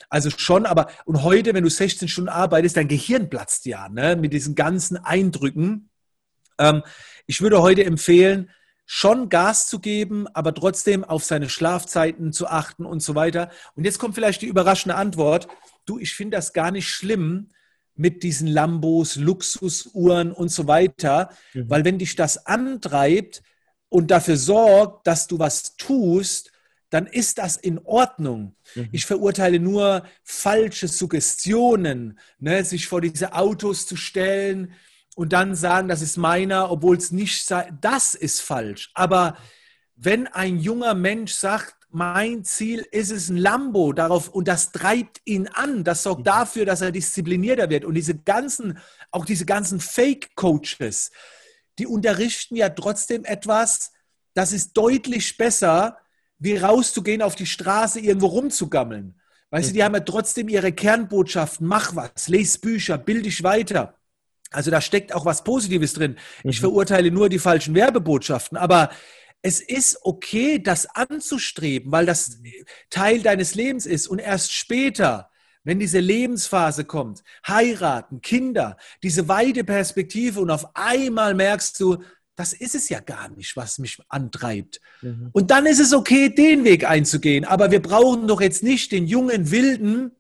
Also 0.08 0.30
schon, 0.30 0.65
aber 0.65 0.88
und 1.04 1.23
heute, 1.23 1.54
wenn 1.54 1.63
du 1.65 1.69
16 1.69 2.08
Stunden 2.08 2.30
arbeitest, 2.30 2.78
dein 2.78 2.88
Gehirn 2.88 3.30
platzt 3.30 3.65
ja 3.65 3.89
ne? 3.89 4.15
mit 4.15 4.32
diesen 4.32 4.56
ganzen 4.56 4.95
Eindrücken. 4.95 5.89
Ähm, 6.58 6.84
ich 7.28 7.41
würde 7.41 7.62
heute 7.62 7.84
empfehlen, 7.84 8.49
schon 8.86 9.30
Gas 9.30 9.67
zu 9.67 9.80
geben, 9.80 10.28
aber 10.34 10.54
trotzdem 10.54 11.04
auf 11.04 11.24
seine 11.24 11.50
Schlafzeiten 11.50 12.32
zu 12.32 12.48
achten 12.48 12.86
und 12.86 13.02
so 13.02 13.15
weiter. 13.15 13.50
Und 13.76 13.84
jetzt 13.84 14.00
kommt 14.00 14.15
vielleicht 14.15 14.41
die 14.41 14.48
überraschende 14.48 14.95
Antwort. 14.95 15.48
Du, 15.86 16.00
ich 16.00 16.13
finde 16.13 16.38
das 16.38 16.54
gar 16.54 16.71
nicht 16.71 16.88
schlimm 16.88 17.50
mit 17.95 18.24
diesen 18.24 18.48
Lambos, 18.48 19.15
Luxusuhren 19.15 20.32
und 20.32 20.50
so 20.50 20.67
weiter, 20.67 21.30
mhm. 21.54 21.69
weil 21.69 21.86
wenn 21.86 21.98
dich 21.98 22.15
das 22.15 22.45
antreibt 22.45 23.41
und 23.89 24.12
dafür 24.12 24.38
sorgt, 24.38 25.08
dass 25.08 25.28
du 25.28 25.39
was 25.39 25.76
tust, 25.78 26.52
dann 26.89 27.08
ist 27.08 27.39
das 27.39 27.58
in 27.58 27.80
Ordnung. 27.80 28.56
Mhm. 28.76 28.89
Ich 28.91 29.06
verurteile 29.06 29.60
nur 29.60 30.06
falsche 30.24 30.88
Suggestionen, 30.88 32.19
ne, 32.39 32.63
sich 32.63 32.88
vor 32.88 33.02
diese 33.02 33.34
Autos 33.34 33.88
zu 33.88 33.95
stellen, 33.95 34.74
und 35.15 35.34
dann 35.34 35.56
sagen, 35.56 35.88
das 35.88 36.01
ist 36.01 36.17
meiner, 36.17 36.69
obwohl 36.69 36.97
es 36.97 37.12
nicht 37.12 37.45
sei, 37.45 37.71
das 37.82 38.13
ist 38.13 38.41
falsch. 38.41 38.91
Aber 38.93 39.38
wenn 39.95 40.28
ein 40.28 40.60
junger 40.60 40.93
Mensch 40.93 41.34
sagt, 41.34 41.75
mein 41.89 42.43
Ziel 42.43 42.86
ist 42.91 43.12
es 43.12 43.30
ein 43.30 43.38
Lambo 43.38 43.93
darauf 43.93 44.28
und 44.28 44.49
das 44.49 44.73
treibt 44.73 45.21
ihn 45.23 45.47
an, 45.47 45.86
das 45.86 46.04
sorgt 46.04 46.21
mhm. 46.21 46.25
dafür, 46.25 46.65
dass 46.65 46.82
er 46.82 46.91
disziplinierter 46.91 47.69
wird. 47.69 47.86
Und 47.86 47.95
diese 47.95 48.15
ganzen, 48.15 48.78
auch 49.12 49.23
diese 49.23 49.45
ganzen 49.45 49.80
Fake-Coaches, 49.80 51.12
die 51.80 51.88
unterrichten 51.88 52.58
ja 52.58 52.69
trotzdem 52.69 53.23
etwas, 53.23 53.93
das 54.34 54.51
ist 54.51 54.73
deutlich 54.73 55.38
besser, 55.38 55.97
wie 56.38 56.58
rauszugehen 56.58 57.21
auf 57.21 57.36
die 57.36 57.45
Straße, 57.45 58.01
irgendwo 58.01 58.28
rumzugammeln. 58.28 59.19
Weißt 59.51 59.69
du, 59.69 59.73
die 59.73 59.80
mhm. 59.80 59.84
haben 59.86 59.93
ja 59.93 59.99
trotzdem 60.01 60.49
ihre 60.49 60.73
Kernbotschaften, 60.73 61.65
mach 61.65 61.95
was, 61.95 62.28
les 62.28 62.58
Bücher, 62.58 62.97
bild 62.97 63.25
dich 63.25 63.41
weiter. 63.43 63.97
Also 64.51 64.71
da 64.71 64.81
steckt 64.81 65.13
auch 65.13 65.25
was 65.25 65.43
Positives 65.43 65.93
drin. 65.93 66.17
Ich 66.43 66.60
mhm. 66.60 66.62
verurteile 66.62 67.12
nur 67.12 67.29
die 67.29 67.39
falschen 67.39 67.75
Werbebotschaften, 67.75 68.58
aber 68.58 68.89
es 69.41 69.62
ist 69.62 69.99
okay, 70.01 70.60
das 70.60 70.88
anzustreben, 70.88 71.91
weil 71.91 72.05
das 72.05 72.39
Teil 72.89 73.21
deines 73.21 73.53
Lebens 73.53 73.86
ist 73.86 74.08
und 74.08 74.19
erst 74.19 74.51
später, 74.53 75.29
wenn 75.63 75.79
diese 75.79 75.99
Lebensphase 75.99 76.86
kommt, 76.86 77.23
heiraten, 77.47 78.21
Kinder, 78.21 78.77
diese 79.03 79.27
weite 79.27 79.63
Perspektive 79.63 80.39
und 80.39 80.49
auf 80.49 80.75
einmal 80.75 81.36
merkst 81.36 81.79
du, 81.79 81.97
das 82.36 82.53
ist 82.53 82.75
es 82.75 82.89
ja 82.89 82.99
gar 82.99 83.29
nicht, 83.29 83.55
was 83.55 83.77
mich 83.77 83.99
antreibt. 84.10 84.81
Mhm. 85.01 85.29
Und 85.31 85.51
dann 85.51 85.65
ist 85.65 85.79
es 85.79 85.93
okay, 85.93 86.29
den 86.29 86.63
Weg 86.63 86.89
einzugehen. 86.89 87.45
Aber 87.45 87.71
wir 87.71 87.81
brauchen 87.81 88.27
doch 88.27 88.41
jetzt 88.41 88.63
nicht 88.63 88.91
den 88.91 89.08
jungen 89.08 89.51
Wilden 89.51 90.12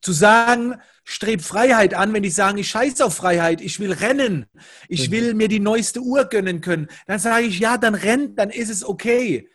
zu 0.00 0.12
sagen, 0.12 0.74
streb 1.04 1.42
Freiheit 1.42 1.94
an, 1.94 2.12
wenn 2.12 2.22
die 2.22 2.30
sagen, 2.30 2.58
ich 2.58 2.68
scheiße 2.68 3.04
auf 3.04 3.14
Freiheit, 3.14 3.60
ich 3.60 3.78
will 3.78 3.92
rennen, 3.92 4.46
ich 4.88 5.08
mhm. 5.08 5.12
will 5.12 5.34
mir 5.34 5.48
die 5.48 5.60
neueste 5.60 6.00
Uhr 6.00 6.24
gönnen 6.24 6.60
können, 6.60 6.88
dann 7.06 7.18
sage 7.18 7.46
ich, 7.46 7.58
ja, 7.58 7.78
dann 7.78 7.94
rennt, 7.94 8.38
dann 8.38 8.50
ist 8.50 8.70
es 8.70 8.84
okay. 8.84 9.48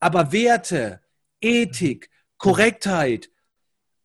Aber 0.00 0.32
Werte, 0.32 1.00
Ethik, 1.40 2.10
Korrektheit, 2.36 3.30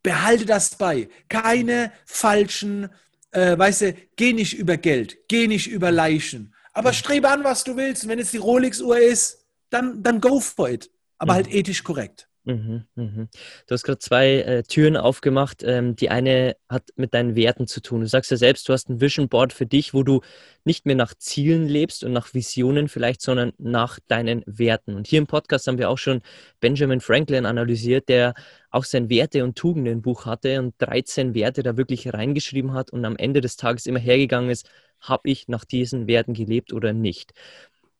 behalte 0.02 0.46
das 0.46 0.76
bei. 0.76 1.08
Keine 1.28 1.92
falschen, 2.06 2.90
äh, 3.32 3.58
weißt 3.58 3.80
du, 3.82 3.94
geh 4.16 4.32
nicht 4.32 4.56
über 4.56 4.76
Geld, 4.76 5.18
geh 5.28 5.48
nicht 5.48 5.66
über 5.66 5.90
Leichen. 5.90 6.54
Aber 6.72 6.92
strebe 6.92 7.28
an, 7.28 7.42
was 7.44 7.64
du 7.64 7.76
willst. 7.76 8.04
Und 8.04 8.10
wenn 8.10 8.18
es 8.18 8.32
die 8.32 8.36
Rolex-Uhr 8.36 8.98
ist, 8.98 9.44
dann, 9.70 10.02
dann 10.02 10.20
go 10.20 10.40
for 10.40 10.68
it. 10.68 10.90
Aber 11.18 11.34
halt 11.34 11.52
ethisch 11.52 11.82
korrekt. 11.82 12.28
Mhm, 12.46 12.84
mhm. 12.94 13.28
Du 13.66 13.72
hast 13.72 13.84
gerade 13.84 13.98
zwei 14.00 14.40
äh, 14.40 14.62
Türen 14.64 14.98
aufgemacht. 14.98 15.62
Ähm, 15.62 15.96
die 15.96 16.10
eine 16.10 16.56
hat 16.68 16.90
mit 16.94 17.14
deinen 17.14 17.36
Werten 17.36 17.66
zu 17.66 17.80
tun. 17.80 18.02
Du 18.02 18.06
sagst 18.06 18.30
ja 18.30 18.36
selbst, 18.36 18.68
du 18.68 18.74
hast 18.74 18.90
ein 18.90 19.00
Vision 19.00 19.30
Board 19.30 19.54
für 19.54 19.64
dich, 19.64 19.94
wo 19.94 20.02
du 20.02 20.20
nicht 20.64 20.84
mehr 20.84 20.94
nach 20.94 21.14
Zielen 21.14 21.66
lebst 21.66 22.04
und 22.04 22.12
nach 22.12 22.34
Visionen 22.34 22.88
vielleicht, 22.88 23.22
sondern 23.22 23.52
nach 23.56 23.98
deinen 24.08 24.42
Werten. 24.46 24.94
Und 24.94 25.06
hier 25.06 25.20
im 25.20 25.26
Podcast 25.26 25.66
haben 25.66 25.78
wir 25.78 25.88
auch 25.88 25.96
schon 25.96 26.20
Benjamin 26.60 27.00
Franklin 27.00 27.46
analysiert, 27.46 28.10
der 28.10 28.34
auch 28.70 28.84
sein 28.84 29.08
Werte- 29.08 29.42
und 29.42 29.56
Tugenden-Buch 29.56 30.26
hatte 30.26 30.58
und 30.60 30.74
13 30.78 31.34
Werte 31.34 31.62
da 31.62 31.78
wirklich 31.78 32.12
reingeschrieben 32.12 32.74
hat 32.74 32.90
und 32.90 33.06
am 33.06 33.16
Ende 33.16 33.40
des 33.40 33.56
Tages 33.56 33.86
immer 33.86 34.00
hergegangen 34.00 34.50
ist, 34.50 34.68
habe 35.00 35.30
ich 35.30 35.48
nach 35.48 35.64
diesen 35.64 36.06
Werten 36.06 36.34
gelebt 36.34 36.74
oder 36.74 36.92
nicht. 36.92 37.32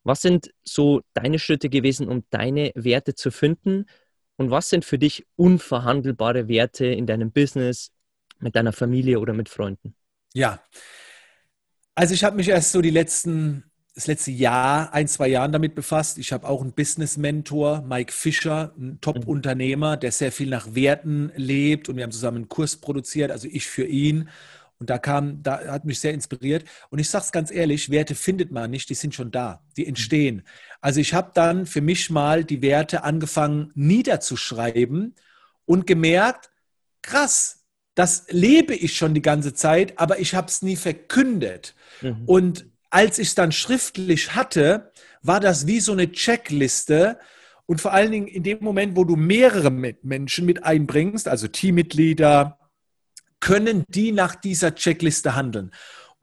Was 0.03 0.21
sind 0.21 0.51
so 0.65 1.01
deine 1.15 1.39
Schritte 1.39 1.71
gewesen, 1.71 2.09
um 2.09 2.25
deine 2.29 2.73
Werte 2.75 3.15
zu 3.15 3.31
finden? 3.31 3.87
Und 4.37 4.51
was 4.51 4.69
sind 4.69 4.85
für 4.85 4.99
dich 4.99 5.27
unverhandelbare 5.37 6.49
Werte 6.49 6.87
in 6.87 7.07
deinem 7.07 7.31
Business, 7.31 7.91
mit 8.41 8.57
deiner 8.57 8.73
Familie 8.73 9.21
oder 9.21 9.33
mit 9.33 9.49
Freunden? 9.49 9.95
Ja, 10.35 10.61
also 11.95 12.15
ich 12.15 12.25
habe 12.25 12.37
mich 12.37 12.49
erst 12.49 12.73
so 12.73 12.81
die 12.81 12.91
letzten, 12.91 13.71
das 13.95 14.09
letzte 14.09 14.33
Jahr, 14.33 14.93
ein, 14.93 15.07
zwei 15.07 15.29
Jahren 15.29 15.53
damit 15.53 15.77
befasst. 15.77 16.19
Ich 16.19 16.33
habe 16.33 16.49
auch 16.49 16.61
einen 16.61 16.73
Business-Mentor, 16.73 17.83
Mike 17.83 18.13
Fischer, 18.13 18.75
ein 18.77 19.01
Top-Unternehmer, 19.01 19.97
der 19.97 20.11
sehr 20.11 20.33
viel 20.33 20.49
nach 20.49 20.75
Werten 20.75 21.31
lebt 21.37 21.89
und 21.89 21.97
wir 21.97 22.03
haben 22.03 22.11
zusammen 22.11 22.39
einen 22.39 22.49
Kurs 22.49 22.77
produziert, 22.77 23.31
also 23.31 23.47
ich 23.51 23.67
für 23.67 23.87
ihn. 23.87 24.29
Und 24.81 24.91
da 24.91 24.99
kam, 24.99 25.41
da 25.45 25.65
hat 25.69 25.85
mich 25.85 26.01
sehr 26.01 26.13
inspiriert. 26.13 26.65
Und 26.91 26.99
ich 26.99 27.09
sage 27.09 27.25
es 27.25 27.33
ganz 27.33 27.53
ehrlich, 27.53 27.91
Werte 27.91 28.17
findet 28.17 28.51
man 28.51 28.71
nicht, 28.73 28.91
die 28.91 28.95
sind 28.95 29.15
schon 29.15 29.31
da, 29.31 29.63
die 29.77 29.87
entstehen. 29.87 30.43
Also 30.85 31.01
ich 31.01 31.15
habe 31.15 31.31
dann 31.33 31.65
für 31.65 31.81
mich 31.81 32.11
mal 32.11 32.45
die 32.45 32.61
Werte 32.61 33.05
angefangen 33.05 33.73
niederzuschreiben 33.75 35.15
und 35.65 35.87
gemerkt, 35.87 36.51
krass, 37.01 37.65
das 37.95 38.27
lebe 38.29 38.75
ich 38.75 38.95
schon 38.95 39.15
die 39.15 39.23
ganze 39.23 39.55
Zeit, 39.55 39.99
aber 39.99 40.19
ich 40.19 40.35
habe 40.35 40.49
es 40.49 40.61
nie 40.61 40.77
verkündet. 40.77 41.75
Mhm. 42.03 42.25
Und 42.27 42.67
als 42.91 43.19
ich 43.19 43.29
es 43.29 43.35
dann 43.35 43.51
schriftlich 43.51 44.35
hatte, 44.35 44.93
war 45.23 45.41
das 45.41 45.67
wie 45.67 45.81
so 45.81 45.93
eine 45.93 46.13
Checkliste. 46.13 47.19
Und 47.65 47.81
vor 47.81 47.95
allen 47.95 48.13
Dingen 48.13 48.27
in 48.27 48.43
dem 48.43 48.59
Moment, 48.61 48.95
wo 48.95 49.05
du 49.05 49.17
mehrere 49.17 49.71
Menschen 49.71 50.45
mit 50.45 50.65
einbringst, 50.65 51.29
also 51.29 51.49
Teammitglieder, 51.49 52.59
können 53.41 53.85
die 53.89 54.13
nach 54.13 54.35
dieser 54.35 54.75
Checkliste 54.75 55.35
handeln. 55.35 55.71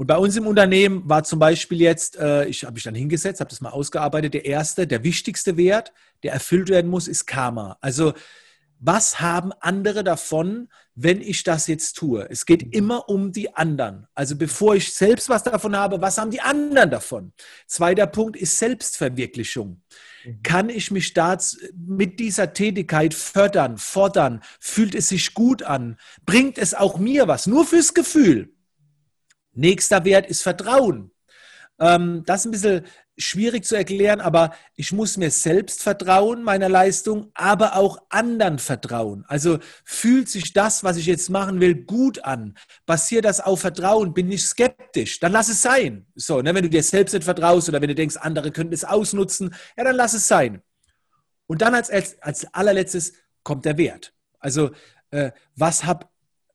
Und 0.01 0.07
bei 0.07 0.17
uns 0.17 0.35
im 0.35 0.47
Unternehmen 0.47 1.07
war 1.07 1.23
zum 1.23 1.37
Beispiel 1.37 1.79
jetzt, 1.79 2.17
äh, 2.17 2.45
ich 2.45 2.63
habe 2.63 2.73
mich 2.73 2.81
dann 2.81 2.95
hingesetzt, 2.95 3.39
habe 3.39 3.51
das 3.51 3.61
mal 3.61 3.69
ausgearbeitet, 3.69 4.33
der 4.33 4.45
erste, 4.45 4.87
der 4.87 5.03
wichtigste 5.03 5.57
Wert, 5.57 5.93
der 6.23 6.33
erfüllt 6.33 6.69
werden 6.69 6.89
muss, 6.89 7.07
ist 7.07 7.27
Karma. 7.27 7.77
Also 7.81 8.13
was 8.79 9.21
haben 9.21 9.51
andere 9.59 10.03
davon, 10.03 10.69
wenn 10.95 11.21
ich 11.21 11.43
das 11.43 11.67
jetzt 11.67 11.97
tue? 11.97 12.27
Es 12.31 12.47
geht 12.47 12.65
mhm. 12.65 12.71
immer 12.71 13.09
um 13.09 13.31
die 13.31 13.55
anderen. 13.55 14.07
Also 14.15 14.35
bevor 14.35 14.73
ich 14.73 14.91
selbst 14.91 15.29
was 15.29 15.43
davon 15.43 15.75
habe, 15.75 16.01
was 16.01 16.17
haben 16.17 16.31
die 16.31 16.41
anderen 16.41 16.89
davon? 16.89 17.31
Zweiter 17.67 18.07
Punkt 18.07 18.35
ist 18.35 18.57
Selbstverwirklichung. 18.57 19.83
Mhm. 20.25 20.41
Kann 20.41 20.69
ich 20.69 20.89
mich 20.89 21.13
da 21.13 21.37
mit 21.75 22.19
dieser 22.19 22.53
Tätigkeit 22.53 23.13
fördern, 23.13 23.77
fordern? 23.77 24.41
Fühlt 24.59 24.95
es 24.95 25.09
sich 25.09 25.35
gut 25.35 25.61
an? 25.61 25.99
Bringt 26.25 26.57
es 26.57 26.73
auch 26.73 26.97
mir 26.97 27.27
was? 27.27 27.45
Nur 27.45 27.67
fürs 27.67 27.93
Gefühl. 27.93 28.51
Nächster 29.53 30.05
Wert 30.05 30.27
ist 30.27 30.41
Vertrauen. 30.41 31.11
Ähm, 31.79 32.23
das 32.25 32.41
ist 32.41 32.45
ein 32.45 32.51
bisschen 32.51 32.85
schwierig 33.17 33.65
zu 33.65 33.75
erklären, 33.75 34.21
aber 34.21 34.53
ich 34.75 34.91
muss 34.91 35.17
mir 35.17 35.31
selbst 35.31 35.83
vertrauen, 35.83 36.43
meiner 36.43 36.69
Leistung, 36.69 37.31
aber 37.33 37.75
auch 37.75 38.01
anderen 38.09 38.59
vertrauen. 38.59 39.25
Also 39.27 39.59
fühlt 39.83 40.29
sich 40.29 40.53
das, 40.53 40.83
was 40.83 40.97
ich 40.97 41.05
jetzt 41.05 41.29
machen 41.29 41.59
will, 41.59 41.75
gut 41.75 42.23
an? 42.23 42.55
Basiert 42.85 43.25
das 43.25 43.39
auf 43.39 43.61
Vertrauen? 43.61 44.13
Bin 44.13 44.31
ich 44.31 44.43
skeptisch? 44.43 45.19
Dann 45.19 45.31
lass 45.31 45.49
es 45.49 45.61
sein. 45.61 46.07
So, 46.15 46.41
ne, 46.41 46.55
wenn 46.55 46.63
du 46.63 46.69
dir 46.69 46.83
selbst 46.83 47.13
nicht 47.13 47.23
vertraust 47.23 47.69
oder 47.69 47.81
wenn 47.81 47.89
du 47.89 47.95
denkst, 47.95 48.17
andere 48.17 48.51
könnten 48.51 48.73
es 48.73 48.83
ausnutzen, 48.83 49.53
ja, 49.77 49.83
dann 49.83 49.95
lass 49.95 50.13
es 50.13 50.27
sein. 50.27 50.61
Und 51.47 51.61
dann 51.61 51.75
als, 51.75 51.89
als, 51.89 52.21
als 52.21 52.53
allerletztes 52.53 53.13
kommt 53.43 53.65
der 53.65 53.77
Wert. 53.77 54.13
Also, 54.39 54.71
äh, 55.11 55.31
was 55.55 55.83
haben 55.83 56.05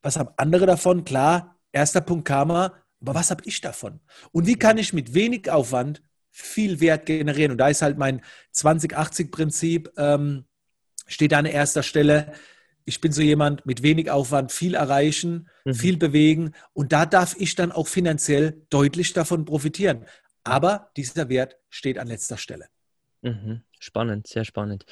was 0.02 0.16
hab 0.16 0.40
andere 0.40 0.66
davon? 0.66 1.04
Klar, 1.04 1.58
erster 1.72 2.00
Punkt 2.00 2.28
Karma, 2.28 2.72
aber 3.06 3.18
was 3.18 3.30
habe 3.30 3.42
ich 3.46 3.60
davon? 3.60 4.00
Und 4.32 4.46
wie 4.46 4.56
kann 4.56 4.78
ich 4.78 4.92
mit 4.92 5.14
wenig 5.14 5.50
Aufwand 5.50 6.02
viel 6.30 6.80
Wert 6.80 7.06
generieren? 7.06 7.52
Und 7.52 7.58
da 7.58 7.68
ist 7.68 7.82
halt 7.82 7.98
mein 7.98 8.20
2080-Prinzip, 8.52 9.92
ähm, 9.96 10.44
steht 11.06 11.32
an 11.32 11.46
erster 11.46 11.82
Stelle. 11.82 12.32
Ich 12.84 13.00
bin 13.00 13.12
so 13.12 13.22
jemand 13.22 13.64
mit 13.64 13.82
wenig 13.82 14.10
Aufwand 14.10 14.52
viel 14.52 14.74
erreichen, 14.74 15.48
mhm. 15.64 15.74
viel 15.74 15.96
bewegen 15.96 16.52
und 16.72 16.92
da 16.92 17.06
darf 17.06 17.36
ich 17.38 17.54
dann 17.54 17.72
auch 17.72 17.88
finanziell 17.88 18.62
deutlich 18.70 19.12
davon 19.12 19.44
profitieren. 19.44 20.04
Aber 20.44 20.90
dieser 20.96 21.28
Wert 21.28 21.56
steht 21.70 21.98
an 21.98 22.08
letzter 22.08 22.38
Stelle. 22.38 22.66
Mhm. 23.22 23.62
Spannend, 23.78 24.26
sehr 24.26 24.44
spannend. 24.44 24.84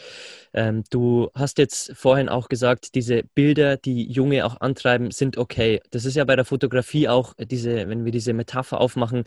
Ähm, 0.52 0.84
du 0.90 1.30
hast 1.34 1.58
jetzt 1.58 1.92
vorhin 1.96 2.28
auch 2.28 2.48
gesagt, 2.48 2.94
diese 2.94 3.22
Bilder, 3.34 3.76
die 3.76 4.10
Junge 4.10 4.44
auch 4.44 4.60
antreiben, 4.60 5.10
sind 5.10 5.38
okay. 5.38 5.80
Das 5.90 6.04
ist 6.04 6.16
ja 6.16 6.24
bei 6.24 6.36
der 6.36 6.44
Fotografie 6.44 7.08
auch 7.08 7.34
diese, 7.38 7.88
wenn 7.88 8.04
wir 8.04 8.12
diese 8.12 8.32
Metapher 8.32 8.80
aufmachen, 8.80 9.24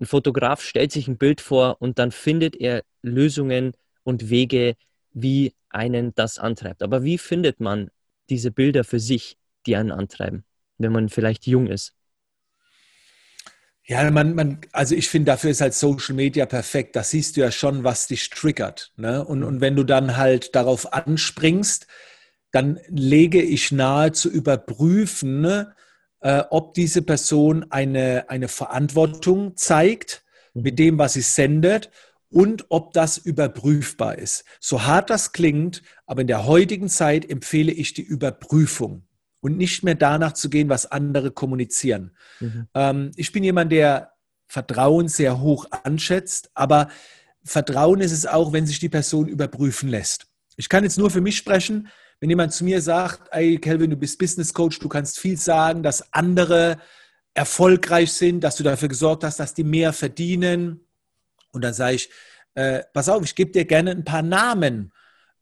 ein 0.00 0.06
Fotograf 0.06 0.62
stellt 0.62 0.92
sich 0.92 1.08
ein 1.08 1.18
Bild 1.18 1.40
vor 1.40 1.76
und 1.80 1.98
dann 1.98 2.10
findet 2.10 2.56
er 2.56 2.84
Lösungen 3.02 3.72
und 4.02 4.30
Wege, 4.30 4.74
wie 5.12 5.54
einen 5.68 6.14
das 6.14 6.38
antreibt. 6.38 6.82
Aber 6.82 7.02
wie 7.02 7.18
findet 7.18 7.60
man 7.60 7.90
diese 8.30 8.50
Bilder 8.50 8.84
für 8.84 9.00
sich, 9.00 9.36
die 9.66 9.76
einen 9.76 9.92
antreiben, 9.92 10.44
wenn 10.78 10.92
man 10.92 11.08
vielleicht 11.08 11.46
jung 11.46 11.66
ist? 11.66 11.94
Ja, 13.90 14.08
man, 14.08 14.36
man, 14.36 14.60
also 14.70 14.94
ich 14.94 15.08
finde, 15.08 15.32
dafür 15.32 15.50
ist 15.50 15.60
halt 15.60 15.74
Social 15.74 16.14
Media 16.14 16.46
perfekt. 16.46 16.94
Da 16.94 17.02
siehst 17.02 17.36
du 17.36 17.40
ja 17.40 17.50
schon, 17.50 17.82
was 17.82 18.06
dich 18.06 18.30
triggert. 18.30 18.92
Ne? 18.96 19.24
Und, 19.24 19.42
und 19.42 19.60
wenn 19.60 19.74
du 19.74 19.82
dann 19.82 20.16
halt 20.16 20.54
darauf 20.54 20.92
anspringst, 20.92 21.88
dann 22.52 22.78
lege 22.86 23.42
ich 23.42 23.72
nahe 23.72 24.12
zu 24.12 24.30
überprüfen, 24.30 25.40
ne, 25.40 25.74
äh, 26.20 26.44
ob 26.50 26.74
diese 26.74 27.02
Person 27.02 27.66
eine, 27.70 28.30
eine 28.30 28.46
Verantwortung 28.46 29.56
zeigt 29.56 30.22
mit 30.54 30.78
dem, 30.78 30.96
was 30.96 31.14
sie 31.14 31.22
sendet 31.22 31.90
und 32.28 32.66
ob 32.68 32.92
das 32.92 33.18
überprüfbar 33.18 34.16
ist. 34.18 34.44
So 34.60 34.84
hart 34.84 35.10
das 35.10 35.32
klingt, 35.32 35.82
aber 36.06 36.20
in 36.20 36.28
der 36.28 36.46
heutigen 36.46 36.88
Zeit 36.88 37.28
empfehle 37.28 37.72
ich 37.72 37.92
die 37.92 38.02
Überprüfung 38.02 39.02
und 39.40 39.56
nicht 39.56 39.82
mehr 39.82 39.94
danach 39.94 40.32
zu 40.32 40.50
gehen, 40.50 40.68
was 40.68 40.86
andere 40.86 41.30
kommunizieren. 41.30 42.16
Mhm. 42.40 42.68
Ähm, 42.74 43.10
ich 43.16 43.32
bin 43.32 43.42
jemand, 43.42 43.72
der 43.72 44.12
Vertrauen 44.48 45.08
sehr 45.08 45.40
hoch 45.40 45.66
anschätzt, 45.84 46.50
aber 46.54 46.88
Vertrauen 47.44 48.00
ist 48.00 48.12
es 48.12 48.26
auch, 48.26 48.52
wenn 48.52 48.66
sich 48.66 48.78
die 48.78 48.88
Person 48.88 49.28
überprüfen 49.28 49.88
lässt. 49.88 50.26
Ich 50.56 50.68
kann 50.68 50.84
jetzt 50.84 50.98
nur 50.98 51.10
für 51.10 51.20
mich 51.20 51.36
sprechen, 51.36 51.88
wenn 52.20 52.28
jemand 52.28 52.52
zu 52.52 52.64
mir 52.64 52.82
sagt, 52.82 53.28
ey 53.32 53.58
Kelvin, 53.58 53.90
du 53.90 53.96
bist 53.96 54.18
Business 54.18 54.52
Coach, 54.52 54.78
du 54.78 54.88
kannst 54.88 55.18
viel 55.18 55.38
sagen, 55.38 55.82
dass 55.82 56.12
andere 56.12 56.78
erfolgreich 57.32 58.12
sind, 58.12 58.44
dass 58.44 58.56
du 58.56 58.62
dafür 58.62 58.88
gesorgt 58.88 59.24
hast, 59.24 59.40
dass 59.40 59.54
die 59.54 59.64
mehr 59.64 59.92
verdienen. 59.92 60.86
Und 61.52 61.62
dann 61.62 61.72
sage 61.72 61.96
ich, 61.96 62.10
äh, 62.54 62.82
pass 62.92 63.08
auf, 63.08 63.22
ich 63.24 63.34
gebe 63.34 63.52
dir 63.52 63.64
gerne 63.64 63.92
ein 63.92 64.04
paar 64.04 64.22
Namen 64.22 64.92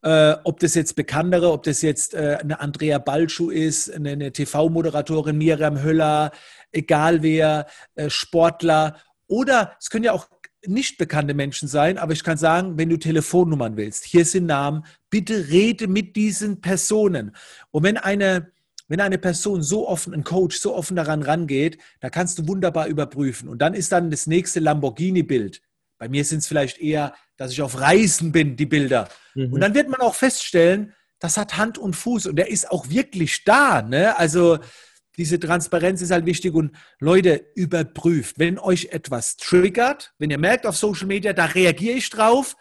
äh, 0.02 0.34
ob 0.44 0.60
das 0.60 0.74
jetzt 0.74 0.94
Bekanntere, 0.94 1.50
ob 1.50 1.62
das 1.64 1.82
jetzt 1.82 2.14
äh, 2.14 2.38
eine 2.40 2.60
Andrea 2.60 2.98
Balschuh 2.98 3.50
ist, 3.50 3.92
eine, 3.92 4.10
eine 4.10 4.32
TV-Moderatorin 4.32 5.36
Miriam 5.36 5.82
Höller, 5.82 6.32
egal 6.72 7.22
wer, 7.22 7.66
äh, 7.94 8.08
Sportler 8.10 8.96
oder 9.26 9.72
es 9.78 9.90
können 9.90 10.04
ja 10.04 10.12
auch 10.12 10.28
nicht 10.66 10.98
bekannte 10.98 11.34
Menschen 11.34 11.68
sein, 11.68 11.98
aber 11.98 12.12
ich 12.12 12.24
kann 12.24 12.36
sagen, 12.36 12.78
wenn 12.78 12.88
du 12.88 12.96
Telefonnummern 12.96 13.76
willst, 13.76 14.04
hier 14.04 14.24
sind 14.24 14.46
Namen, 14.46 14.84
bitte 15.10 15.48
rede 15.48 15.86
mit 15.86 16.16
diesen 16.16 16.60
Personen. 16.60 17.34
Und 17.70 17.84
wenn 17.84 17.96
eine, 17.96 18.50
wenn 18.88 19.00
eine 19.00 19.18
Person 19.18 19.62
so 19.62 19.88
offen, 19.88 20.14
ein 20.14 20.24
Coach 20.24 20.58
so 20.58 20.74
offen 20.74 20.96
daran 20.96 21.22
rangeht, 21.22 21.78
da 22.00 22.10
kannst 22.10 22.38
du 22.38 22.48
wunderbar 22.48 22.88
überprüfen. 22.88 23.48
Und 23.48 23.62
dann 23.62 23.74
ist 23.74 23.92
dann 23.92 24.10
das 24.10 24.26
nächste 24.26 24.60
Lamborghini-Bild. 24.60 25.62
Bei 25.98 26.08
mir 26.08 26.24
sind 26.24 26.38
es 26.38 26.48
vielleicht 26.48 26.78
eher, 26.78 27.14
dass 27.38 27.52
ich 27.52 27.62
auf 27.62 27.80
Reisen 27.80 28.32
bin, 28.32 28.56
die 28.56 28.66
Bilder. 28.66 29.08
Mhm. 29.34 29.54
Und 29.54 29.60
dann 29.60 29.74
wird 29.74 29.88
man 29.88 30.00
auch 30.00 30.14
feststellen, 30.14 30.92
das 31.20 31.38
hat 31.38 31.56
Hand 31.56 31.78
und 31.78 31.96
Fuß 31.96 32.26
und 32.26 32.36
der 32.36 32.50
ist 32.50 32.70
auch 32.70 32.90
wirklich 32.90 33.44
da. 33.44 33.80
Ne? 33.80 34.16
Also 34.18 34.58
diese 35.16 35.40
Transparenz 35.40 36.02
ist 36.02 36.10
halt 36.10 36.26
wichtig 36.26 36.54
und 36.54 36.76
Leute, 37.00 37.46
überprüft, 37.54 38.38
wenn 38.38 38.58
euch 38.58 38.86
etwas 38.92 39.36
triggert, 39.36 40.12
wenn 40.18 40.30
ihr 40.30 40.38
merkt 40.38 40.66
auf 40.66 40.76
Social 40.76 41.06
Media, 41.06 41.32
da 41.32 41.46
reagiere 41.46 41.96
ich 41.96 42.10
drauf, 42.10 42.56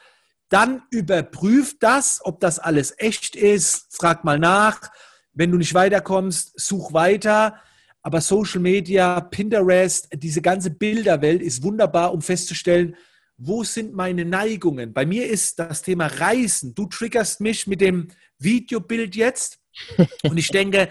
dann 0.50 0.82
überprüft 0.92 1.78
das, 1.82 2.22
ob 2.24 2.40
das 2.40 2.58
alles 2.58 2.94
echt 2.98 3.36
ist, 3.36 3.96
frag 3.96 4.24
mal 4.24 4.40
nach. 4.40 4.90
Wenn 5.34 5.52
du 5.52 5.58
nicht 5.58 5.74
weiterkommst, 5.74 6.60
such 6.60 6.94
weiter. 6.94 7.60
Aber 8.02 8.22
Social 8.22 8.62
Media, 8.62 9.20
Pinterest, 9.20 10.08
diese 10.14 10.42
ganze 10.42 10.72
Bilderwelt 10.72 11.42
ist 11.42 11.62
wunderbar, 11.62 12.14
um 12.14 12.22
festzustellen, 12.22 12.96
wo 13.38 13.64
sind 13.64 13.94
meine 13.94 14.26
Neigungen? 14.26 14.94
Bei 14.94 15.06
mir 15.06 15.28
ist 15.28 15.60
das 15.60 15.84
Thema 15.84 16.08
Reisen. 16.08 16.74
Du 16.74 16.88
triggerst 16.88 17.40
mich 17.40 17.68
mit 17.68 17.82
dem 17.82 18.08
Videobild 18.40 19.16
jetzt 19.16 19.60
und 20.24 20.38
ich 20.38 20.50
denke, 20.50 20.90